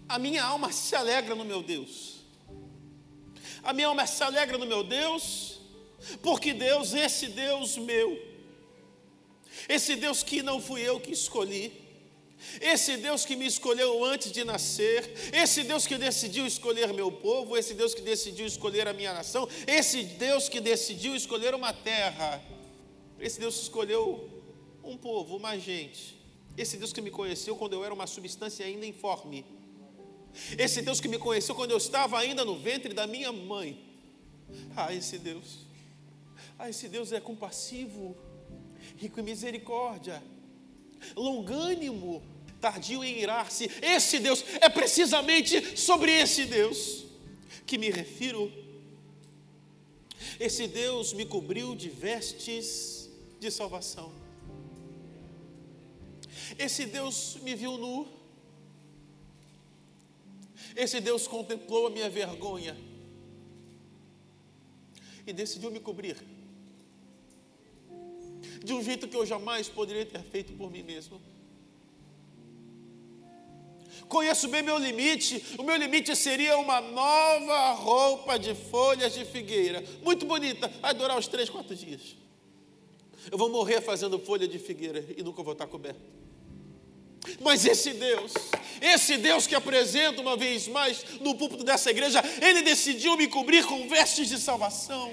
[0.09, 2.17] A minha alma se alegra no meu Deus.
[3.63, 5.57] A minha alma se alegra no meu Deus
[6.23, 8.21] porque Deus, esse Deus meu,
[9.69, 11.87] esse Deus que não fui eu que escolhi,
[12.61, 17.57] esse Deus que me escolheu antes de nascer, esse Deus que decidiu escolher meu povo,
[17.57, 22.43] esse Deus que decidiu escolher a minha nação, esse Deus que decidiu escolher uma terra,
[23.19, 24.31] esse Deus que escolheu
[24.85, 26.17] um povo, uma gente,
[26.57, 29.45] esse Deus que me conheceu quando eu era uma substância ainda informe,
[30.59, 33.83] esse Deus que me conheceu quando eu estava ainda no ventre da minha mãe,
[34.77, 35.66] ah, esse Deus
[36.59, 38.17] ah, esse Deus é compassivo,
[38.97, 40.23] rico em misericórdia,
[41.15, 42.23] longânimo,
[42.61, 43.71] tardio em irar-se.
[43.83, 47.05] Esse Deus é precisamente sobre esse Deus
[47.67, 48.51] que me refiro.
[50.41, 54.13] Esse Deus me cobriu de vestes de salvação.
[56.59, 58.09] Esse Deus me viu nu.
[60.75, 62.77] Esse Deus contemplou a minha vergonha
[65.27, 66.36] e decidiu me cobrir.
[68.65, 71.21] De um jeito que eu jamais poderia ter feito por mim mesmo.
[74.09, 75.43] Conheço bem meu limite.
[75.59, 79.83] O meu limite seria uma nova roupa de folhas de figueira.
[80.03, 80.69] Muito bonita.
[80.81, 82.17] Vai durar uns três, quatro dias.
[83.31, 86.01] Eu vou morrer fazendo folha de figueira e nunca vou estar coberto.
[87.41, 88.33] Mas esse Deus,
[88.81, 93.65] esse Deus que apresenta uma vez mais no púlpito dessa igreja, ele decidiu me cobrir
[93.67, 95.13] com vestes de salvação.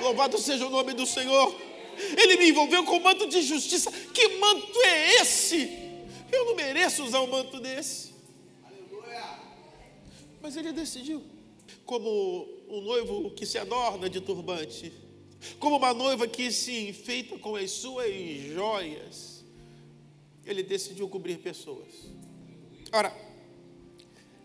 [0.00, 1.54] Louvado seja o nome do Senhor.
[2.16, 3.90] Ele me envolveu com manto de justiça.
[3.90, 5.82] Que manto é esse?
[6.30, 8.12] Eu não mereço usar um manto desse.
[10.40, 11.22] Mas ele decidiu.
[11.84, 14.92] Como um noivo que se adorna de turbante,
[15.58, 18.12] como uma noiva que se enfeita com as suas
[18.52, 19.44] joias,
[20.44, 21.88] ele decidiu cobrir pessoas.
[22.92, 23.14] Ora,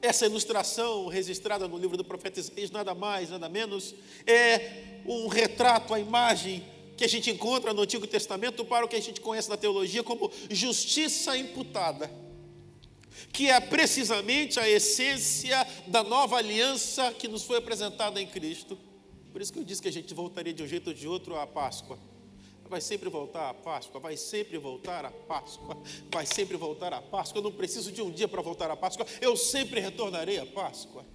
[0.01, 3.95] essa ilustração registrada no livro do profeta Isaías, nada mais, nada menos,
[4.25, 6.63] é um retrato, a imagem
[6.97, 10.03] que a gente encontra no Antigo Testamento para o que a gente conhece na teologia
[10.03, 12.11] como justiça imputada,
[13.31, 18.77] que é precisamente a essência da nova aliança que nos foi apresentada em Cristo.
[19.31, 21.35] Por isso que eu disse que a gente voltaria de um jeito ou de outro
[21.35, 21.99] à Páscoa.
[22.67, 25.77] Vai sempre voltar à Páscoa, vai sempre voltar à Páscoa,
[26.11, 27.39] vai sempre voltar à Páscoa.
[27.39, 31.05] Eu não preciso de um dia para voltar à Páscoa, eu sempre retornarei à Páscoa.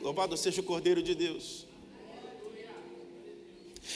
[0.00, 1.69] Louvado seja o Cordeiro de Deus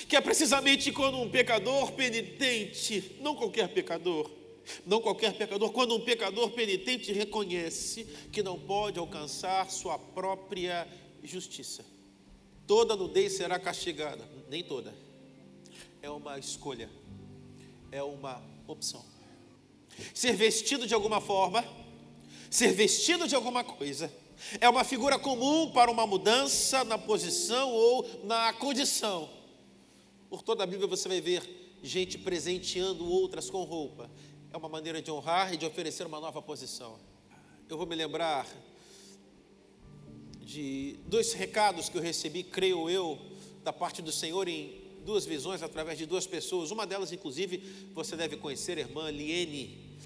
[0.09, 4.31] que é precisamente quando um pecador penitente, não qualquer pecador,
[4.87, 10.89] não qualquer pecador, quando um pecador penitente reconhece que não pode alcançar sua própria
[11.23, 11.85] justiça.
[12.67, 14.95] Toda nudez será castigada, nem toda.
[16.01, 16.89] É uma escolha,
[17.93, 19.05] é uma opção.
[20.15, 21.65] Ser vestido de alguma forma,
[22.51, 24.13] ser vestido de alguma coisa,
[24.61, 29.29] é uma figura comum para uma mudança na posição ou na condição
[30.29, 31.43] por toda a Bíblia você vai ver
[31.83, 34.11] gente presenteando outras com roupa.
[34.53, 36.99] É uma maneira de honrar e de oferecer uma nova posição.
[37.69, 38.47] Eu vou me lembrar
[40.41, 43.19] de dois recados que eu recebi, creio eu,
[43.63, 46.71] da parte do Senhor em duas visões através de duas pessoas.
[46.71, 47.59] Uma delas, inclusive,
[47.93, 49.99] você deve conhecer, a irmã Liene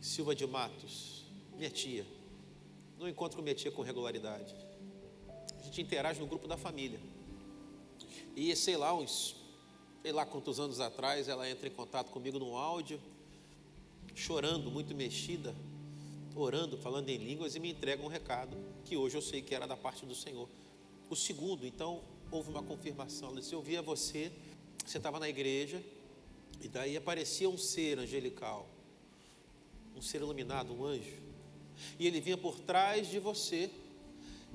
[0.00, 1.24] Silva de Matos,
[1.56, 2.06] minha tia.
[2.98, 4.54] Não encontro com minha tia com regularidade.
[5.58, 7.00] A gente interage no grupo da família.
[8.34, 9.36] E sei lá, uns
[10.02, 12.98] sei lá quantos anos atrás, ela entra em contato comigo no áudio,
[14.14, 15.54] chorando, muito mexida,
[16.34, 19.66] orando, falando em línguas e me entrega um recado que hoje eu sei que era
[19.66, 20.48] da parte do Senhor.
[21.10, 23.28] O segundo, então, houve uma confirmação.
[23.28, 24.32] Ela disse: Eu via você,
[24.84, 25.82] você estava na igreja,
[26.62, 28.66] e daí aparecia um ser angelical,
[29.94, 31.20] um ser iluminado, um anjo,
[31.98, 33.70] e ele vinha por trás de você,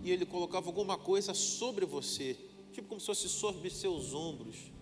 [0.03, 2.35] e ele colocava alguma coisa sobre você,
[2.73, 4.74] tipo como se fosse sobre seus ombros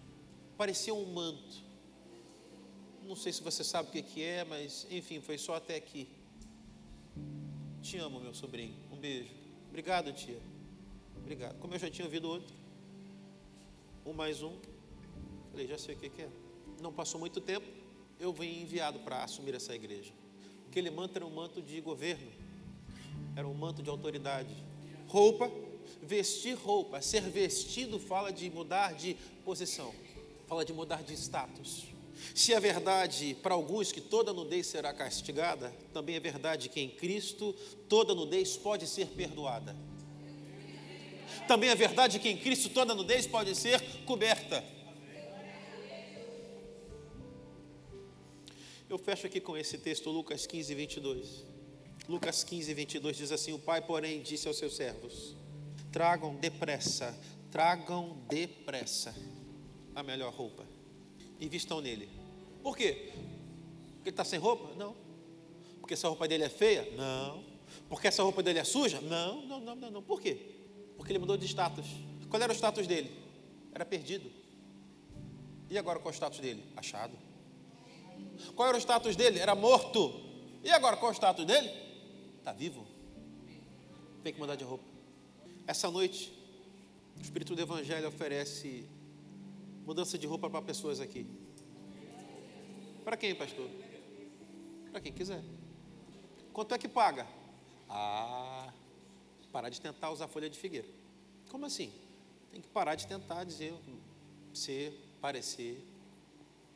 [0.58, 1.64] parecia um manto.
[3.06, 6.08] Não sei se você sabe o que é, mas enfim, foi só até aqui.
[7.82, 8.76] Te amo, meu sobrinho.
[8.91, 9.34] Um beijo.
[9.70, 10.39] Obrigado, tia.
[11.18, 11.60] Obrigado.
[11.60, 12.54] Como eu já tinha ouvido outro,
[14.06, 14.54] um mais um,
[15.51, 16.30] falei, já sei o que é.
[16.82, 17.66] Não passou muito tempo,
[18.20, 20.14] eu vim enviado para assumir essa igreja.
[20.68, 22.32] Aquele manto era um manto de governo,
[23.36, 24.54] era um manto de autoridade.
[25.08, 25.51] Roupa,
[26.01, 29.93] vestir roupa, ser vestido fala de mudar de posição
[30.54, 31.86] fala de mudar de status.
[32.36, 36.91] Se é verdade para alguns que toda nudez será castigada, também é verdade que em
[36.91, 37.56] Cristo
[37.89, 39.76] toda nudez pode ser perdoada.
[41.47, 44.64] Também é verdade que em Cristo toda nudez pode ser coberta.
[48.88, 51.45] Eu fecho aqui com esse texto, Lucas 15, 22.
[52.08, 55.36] Lucas 15, 22 diz assim: O pai, porém, disse aos seus servos:
[55.91, 59.32] Tragam depressa, tragam depressa
[59.96, 60.66] a melhor roupa
[61.39, 62.10] e vistam nele.
[62.62, 63.12] Por quê?
[63.96, 64.74] Porque ele está sem roupa?
[64.76, 64.96] Não.
[65.80, 66.89] Porque essa roupa dele é feia?
[66.96, 67.44] Não.
[67.89, 69.02] Porque essa roupa dele é suja?
[69.02, 70.04] Não, não, não, não, não.
[70.04, 70.38] Por quê?
[70.96, 71.86] Porque ele mudou de status.
[72.30, 73.12] Qual era o status dele?
[73.74, 74.32] Era perdido.
[75.70, 76.64] E agora qual é o status dele?
[76.76, 77.18] Achado.
[78.56, 79.39] Qual era o status dele?
[79.39, 80.14] Era morto.
[80.64, 81.70] E agora qual é o status dele?
[82.39, 82.86] Está vivo.
[84.24, 84.84] Tem que mudar de roupa.
[85.68, 86.32] Essa noite,
[87.18, 88.88] o Espírito do Evangelho oferece
[89.86, 91.27] Mudança de roupa para pessoas aqui.
[93.03, 93.69] Para quem, pastor?
[94.91, 95.43] Para quem quiser.
[96.53, 97.27] Quanto é que paga?
[97.89, 98.71] Ah,
[99.51, 100.88] parar de tentar usar folha de figueira.
[101.49, 101.91] Como assim?
[102.51, 103.73] Tem que parar de tentar dizer,
[104.53, 105.84] ser, parecer.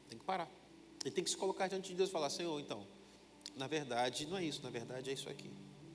[0.09, 0.49] Tem que parar.
[1.05, 2.85] E tem que se colocar diante de Deus e falar: Senhor, então,
[3.55, 5.49] na verdade, não é isso, na verdade é isso aqui.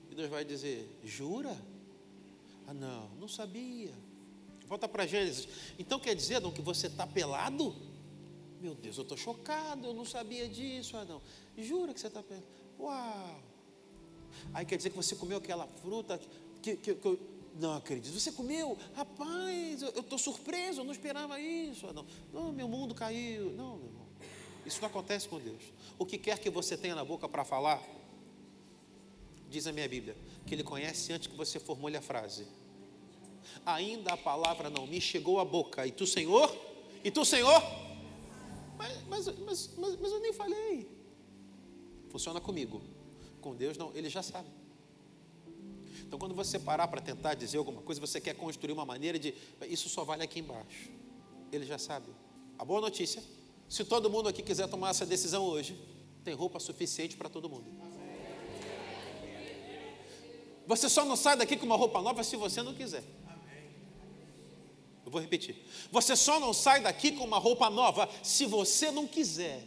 [0.09, 1.55] E Deus vai dizer: Jura?
[2.67, 3.93] Ah, não, não sabia.
[4.67, 5.47] Volta para Gênesis.
[5.77, 7.75] Então quer dizer, Adão, que você está pelado?
[8.61, 11.21] Meu Deus, eu estou chocado, eu não sabia disso, Adão.
[11.57, 12.47] Jura que você está pelado?
[12.79, 13.43] Uau!
[14.53, 16.19] Aí quer dizer que você comeu aquela fruta
[16.61, 17.19] que, que, que eu
[17.55, 18.17] não acredito.
[18.17, 18.77] Você comeu?
[18.95, 21.87] Rapaz, eu estou surpreso, eu não esperava isso.
[21.87, 22.05] Adão.
[22.31, 23.51] Não, meu mundo caiu.
[23.51, 24.03] Não, meu irmão.
[24.65, 25.61] Isso não acontece com Deus.
[25.99, 27.81] O que quer que você tenha na boca para falar,
[29.49, 30.15] diz a minha Bíblia,
[30.47, 32.47] que Ele conhece antes que você formule a frase.
[33.65, 35.85] Ainda a palavra não me chegou à boca.
[35.85, 36.55] E tu, Senhor?
[37.03, 37.61] E tu, Senhor?
[38.77, 40.89] Mas, mas, mas, mas, eu nem falei.
[42.09, 42.81] Funciona comigo.
[43.41, 43.91] Com Deus, não.
[43.95, 44.47] Ele já sabe.
[46.01, 49.33] Então, quando você parar para tentar dizer alguma coisa, você quer construir uma maneira de.
[49.67, 50.89] Isso só vale aqui embaixo.
[51.51, 52.07] Ele já sabe.
[52.57, 53.23] A boa notícia:
[53.67, 55.77] se todo mundo aqui quiser tomar essa decisão hoje,
[56.23, 57.65] tem roupa suficiente para todo mundo.
[60.65, 63.03] Você só não sai daqui com uma roupa nova se você não quiser.
[65.05, 65.55] Eu vou repetir.
[65.91, 69.63] Você só não sai daqui com uma roupa nova se você não quiser.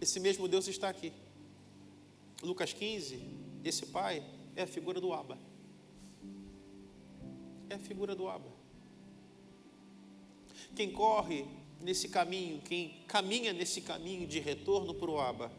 [0.00, 1.12] Esse mesmo Deus está aqui.
[2.42, 3.20] Lucas 15,
[3.64, 4.22] esse pai
[4.54, 5.38] é a figura do Aba.
[7.68, 8.50] É a figura do Aba.
[10.74, 11.46] Quem corre
[11.80, 15.50] nesse caminho, quem caminha nesse caminho de retorno para o Aba,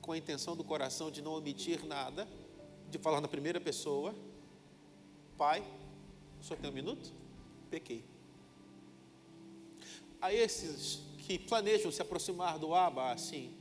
[0.00, 2.26] com a intenção do coração de não omitir nada,
[2.90, 4.14] de falar na primeira pessoa,
[5.36, 5.62] Pai,
[6.46, 7.12] só tem um minuto?
[7.68, 8.04] Pequei.
[10.20, 13.52] A esses que planejam se aproximar do Aba assim,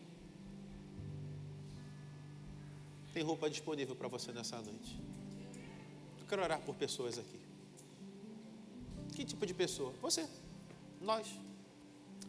[3.11, 4.99] tem roupa disponível para você nessa noite.
[6.19, 7.39] Eu quero orar por pessoas aqui.
[9.15, 9.91] Que tipo de pessoa?
[10.01, 10.27] Você,
[11.01, 11.27] nós.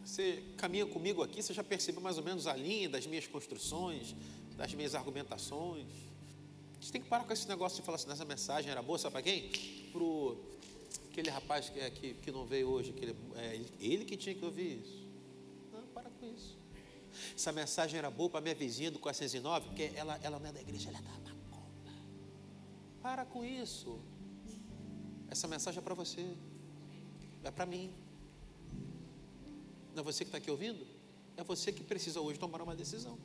[0.03, 4.15] Você caminha comigo aqui, você já percebeu mais ou menos a linha das minhas construções,
[4.55, 5.85] das minhas argumentações.
[6.87, 9.11] Gente tem que parar com esse negócio de falar assim, nessa mensagem era boa, sabe
[9.11, 9.49] para quem?
[9.91, 14.15] Para aquele rapaz que, é, que, que não veio hoje, que ele, é, ele que
[14.15, 15.05] tinha que ouvir isso.
[15.73, 16.57] Não, para com isso.
[17.35, 20.61] Essa mensagem era boa para minha vizinha do 409, porque ela, ela não é da
[20.61, 21.91] igreja, ela é da macumba.
[23.01, 23.99] Para com isso.
[25.29, 26.37] Essa mensagem é para você.
[27.43, 27.93] É para mim.
[29.93, 30.87] Não é você que está aqui ouvindo?
[31.35, 33.19] É você que precisa hoje tomar uma decisão.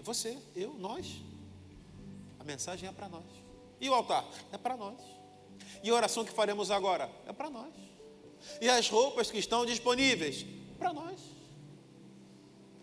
[0.00, 1.20] É você, eu, nós.
[2.46, 3.24] Mensagem é para nós.
[3.80, 4.24] E o altar?
[4.52, 5.00] É para nós.
[5.82, 7.10] E a oração que faremos agora?
[7.26, 7.74] É para nós.
[8.60, 10.46] E as roupas que estão disponíveis?
[10.78, 11.18] Para nós.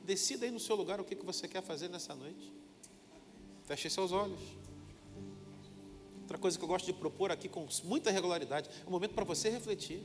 [0.04, 2.52] Decida aí no seu lugar o que você quer fazer nessa noite.
[3.64, 4.42] Feche seus olhos.
[6.22, 9.24] Outra coisa que eu gosto de propor aqui com muita regularidade é um momento para
[9.24, 10.04] você refletir.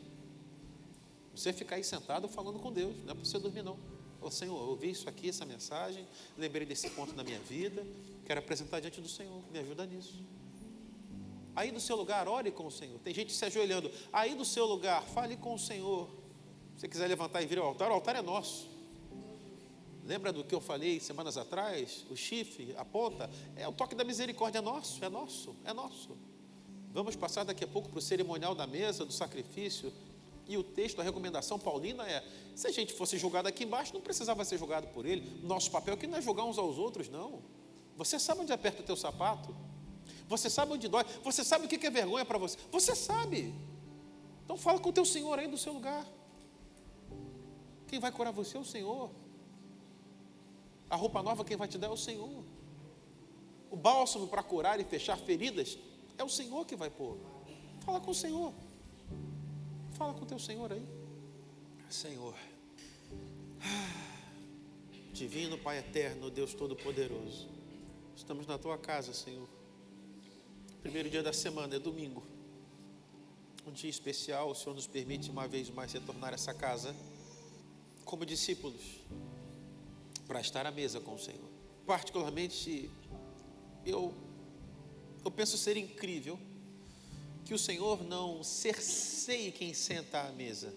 [1.34, 3.76] Você ficar aí sentado falando com Deus, não é para você dormir, não.
[4.20, 6.06] Ô Senhor, eu ouvi isso aqui, essa mensagem,
[6.36, 7.86] lembrei desse ponto na minha vida,
[8.24, 10.22] quero apresentar diante do Senhor, me ajuda nisso.
[11.54, 12.98] Aí do seu lugar, ore com o Senhor.
[13.00, 13.90] Tem gente se ajoelhando.
[14.12, 16.08] Aí do seu lugar, fale com o Senhor.
[16.74, 18.68] Se você quiser levantar e vir ao altar, o altar é nosso.
[20.04, 22.06] Lembra do que eu falei semanas atrás?
[22.08, 26.16] O chifre, a ponta, é o toque da misericórdia, é nosso, é nosso, é nosso.
[26.92, 29.92] Vamos passar daqui a pouco para o cerimonial da mesa, do sacrifício.
[30.48, 32.24] E o texto, a recomendação paulina é:
[32.54, 35.40] se a gente fosse julgado aqui embaixo, não precisava ser julgado por ele.
[35.44, 37.42] Nosso papel aqui não é julgar uns aos outros, não.
[37.96, 39.54] Você sabe onde aperta o teu sapato?
[40.26, 41.04] Você sabe onde dói?
[41.22, 42.56] Você sabe o que é vergonha para você?
[42.72, 43.54] Você sabe.
[44.44, 46.06] Então fala com o teu Senhor aí do seu lugar.
[47.86, 49.10] Quem vai curar você é o Senhor.
[50.88, 52.42] A roupa nova quem vai te dar é o Senhor.
[53.70, 55.78] O bálsamo para curar e fechar feridas
[56.16, 57.18] é o Senhor que vai pôr.
[57.80, 58.54] Fala com o Senhor.
[59.98, 60.86] Fala com o teu Senhor aí.
[61.90, 62.32] Senhor.
[65.12, 67.48] Divino Pai eterno, Deus Todo-Poderoso.
[68.14, 69.48] Estamos na tua casa, Senhor.
[70.82, 72.22] Primeiro dia da semana é domingo.
[73.66, 76.94] Um dia especial, o Senhor nos permite uma vez mais retornar a essa casa
[78.04, 79.00] como discípulos
[80.28, 81.50] para estar à mesa com o Senhor.
[81.84, 82.88] Particularmente,
[83.84, 84.14] eu,
[85.24, 86.38] eu penso ser incrível
[87.48, 90.70] que o Senhor não cerceie quem senta à mesa.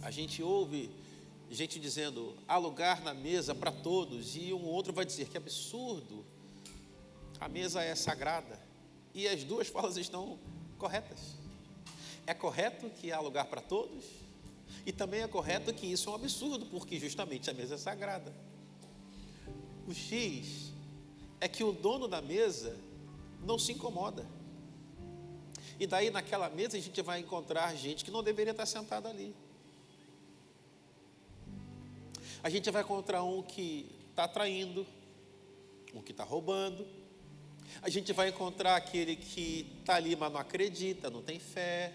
[0.00, 0.90] A gente ouve
[1.50, 6.24] gente dizendo há lugar na mesa para todos, e um outro vai dizer que absurdo,
[7.38, 8.58] a mesa é sagrada,
[9.12, 10.38] e as duas falas estão
[10.78, 11.36] corretas.
[12.26, 14.06] É correto que há lugar para todos,
[14.86, 18.34] e também é correto que isso é um absurdo, porque justamente a mesa é sagrada.
[19.86, 20.72] O X
[21.42, 22.74] é que o dono da mesa
[23.42, 24.26] não se incomoda.
[25.78, 29.34] E daí naquela mesa a gente vai encontrar gente que não deveria estar sentada ali.
[32.42, 34.86] A gente vai encontrar um que está traindo,
[35.94, 36.86] um que está roubando,
[37.82, 41.92] A gente vai encontrar aquele que está ali, mas não acredita, não tem fé.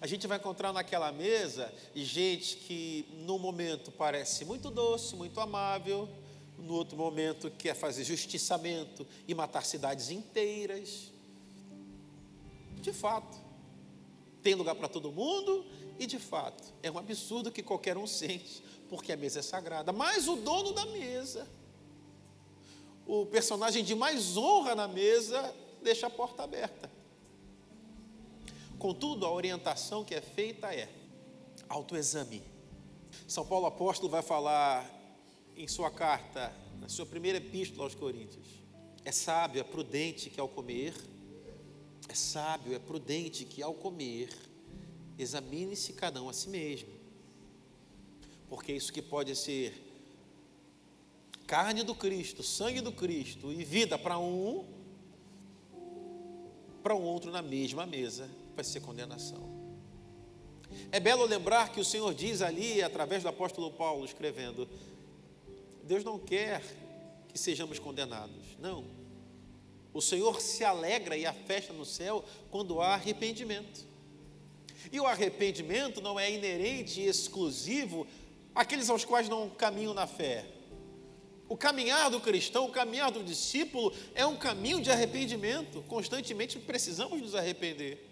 [0.00, 6.08] A gente vai encontrar naquela mesa gente que, no momento, parece muito doce, muito amável,
[6.58, 11.12] no outro momento, quer fazer justiçamento e matar cidades inteiras.
[12.88, 13.36] De fato,
[14.42, 15.62] tem lugar para todo mundo
[15.98, 19.92] e, de fato, é um absurdo que qualquer um sente, porque a mesa é sagrada.
[19.92, 21.46] Mas o dono da mesa,
[23.06, 26.90] o personagem de mais honra na mesa, deixa a porta aberta.
[28.78, 30.88] Contudo, a orientação que é feita é
[31.68, 32.42] autoexame.
[33.26, 34.90] São Paulo apóstolo vai falar
[35.54, 38.48] em sua carta, na sua primeira epístola aos Coríntios.
[39.04, 40.94] É sábio, é prudente que ao comer,
[42.08, 44.30] é sábio, é prudente que ao comer,
[45.18, 46.88] examine-se cada um a si mesmo.
[48.48, 49.84] Porque isso que pode ser
[51.46, 54.64] carne do Cristo, sangue do Cristo e vida para um,
[56.82, 59.58] para um outro na mesma mesa, vai ser condenação.
[60.90, 64.68] É belo lembrar que o Senhor diz ali, através do apóstolo Paulo, escrevendo:
[65.84, 66.62] Deus não quer
[67.28, 68.84] que sejamos condenados, não.
[69.92, 73.86] O Senhor se alegra e a festa no céu quando há arrependimento.
[74.92, 78.06] E o arrependimento não é inerente e exclusivo
[78.54, 80.44] àqueles aos quais não caminham na fé.
[81.48, 85.82] O caminhar do cristão, o caminhar do discípulo é um caminho de arrependimento.
[85.88, 88.06] Constantemente precisamos nos arrepender.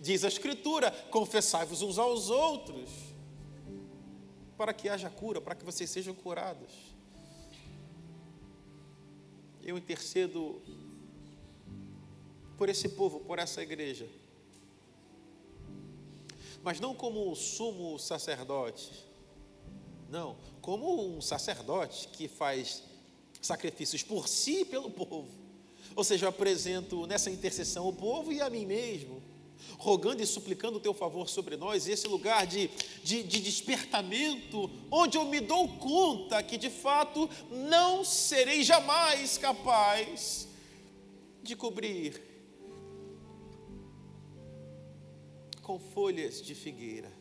[0.00, 2.90] Diz a Escritura: confessai-vos uns aos outros,
[4.58, 6.93] para que haja cura, para que vocês sejam curados.
[9.64, 10.60] Eu intercedo
[12.58, 14.06] por esse povo, por essa igreja,
[16.62, 18.92] mas não como um sumo sacerdote,
[20.10, 22.82] não, como um sacerdote que faz
[23.40, 25.28] sacrifícios por si e pelo povo.
[25.96, 29.22] Ou seja, eu apresento nessa intercessão o povo e a mim mesmo
[29.78, 32.70] rogando e suplicando o teu favor sobre nós, esse lugar de,
[33.02, 40.48] de, de despertamento, onde eu me dou conta que de fato não serei jamais capaz
[41.42, 42.20] de cobrir
[45.62, 47.12] com folhas de figueira.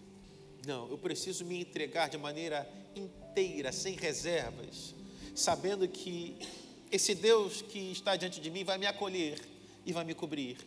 [0.65, 4.93] Não, eu preciso me entregar de maneira inteira, sem reservas,
[5.35, 6.37] sabendo que
[6.91, 9.41] esse Deus que está diante de mim vai me acolher
[9.85, 10.57] e vai me cobrir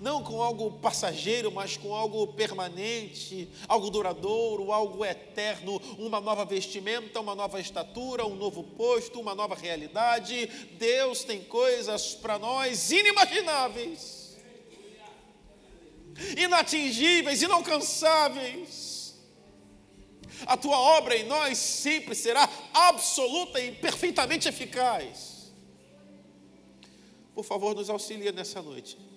[0.00, 7.20] não com algo passageiro, mas com algo permanente, algo duradouro, algo eterno, uma nova vestimenta,
[7.20, 10.46] uma nova estatura, um novo posto, uma nova realidade.
[10.78, 14.38] Deus tem coisas para nós inimagináveis,
[16.36, 18.90] inatingíveis, inalcançáveis.
[20.46, 25.52] A tua obra em nós sempre será absoluta e perfeitamente eficaz.
[27.34, 29.09] Por favor, nos auxilia nessa noite.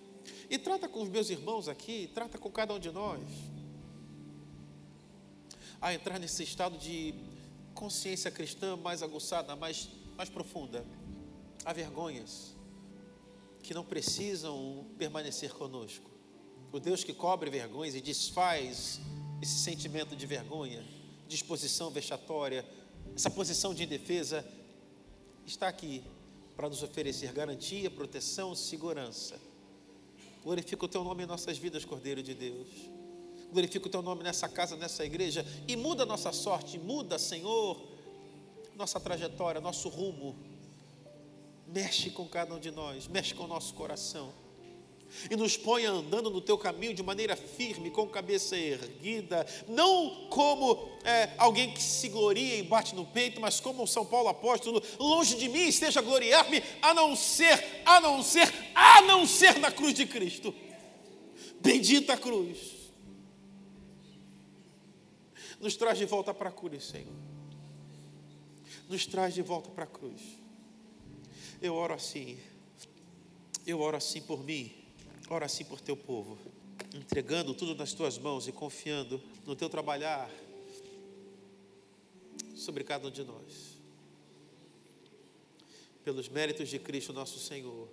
[0.54, 3.20] E trata com os meus irmãos aqui, trata com cada um de nós.
[5.82, 7.16] A entrar nesse estado de
[7.74, 10.86] consciência cristã mais aguçada, mais, mais profunda.
[11.66, 12.56] Há vergonhas
[13.64, 16.08] que não precisam permanecer conosco.
[16.72, 19.01] O Deus que cobre vergonhas e desfaz
[19.41, 20.86] esse sentimento de vergonha,
[21.28, 22.64] disposição vexatória,
[23.16, 24.47] essa posição de defesa,
[25.47, 26.04] está aqui
[26.56, 29.51] para nos oferecer garantia, proteção, segurança
[30.44, 32.68] Glorifica o teu nome em nossas vidas, Cordeiro de Deus.
[33.52, 35.46] Glorifica o teu nome nessa casa, nessa igreja.
[35.68, 37.82] E muda a nossa sorte, muda, Senhor,
[38.76, 40.36] nossa trajetória, nosso rumo.
[41.68, 44.43] Mexe com cada um de nós, mexe com o nosso coração
[45.30, 50.89] e nos ponha andando no teu caminho de maneira firme, com cabeça erguida, não como
[51.03, 55.36] é, alguém que se gloria e bate no peito, mas como São Paulo apóstolo, longe
[55.36, 59.93] de mim esteja gloriar-me, a não ser, a não ser, a não ser na cruz
[59.93, 60.53] de Cristo.
[61.59, 62.84] Bendita cruz.
[65.59, 67.14] Nos traz de volta para a cruz, Senhor.
[68.89, 70.22] Nos traz de volta para a cruz.
[71.61, 72.38] Eu oro assim.
[73.66, 74.83] Eu oro assim por mim
[75.34, 76.38] Ora assim por teu povo,
[76.94, 80.30] entregando tudo nas tuas mãos e confiando no teu trabalhar
[82.56, 83.80] sobre cada um de nós.
[86.04, 87.90] Pelos méritos de Cristo nosso Senhor.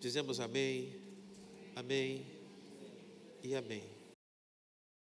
[0.00, 0.92] Dizemos amém,
[1.76, 2.26] amém
[3.44, 3.99] e amém.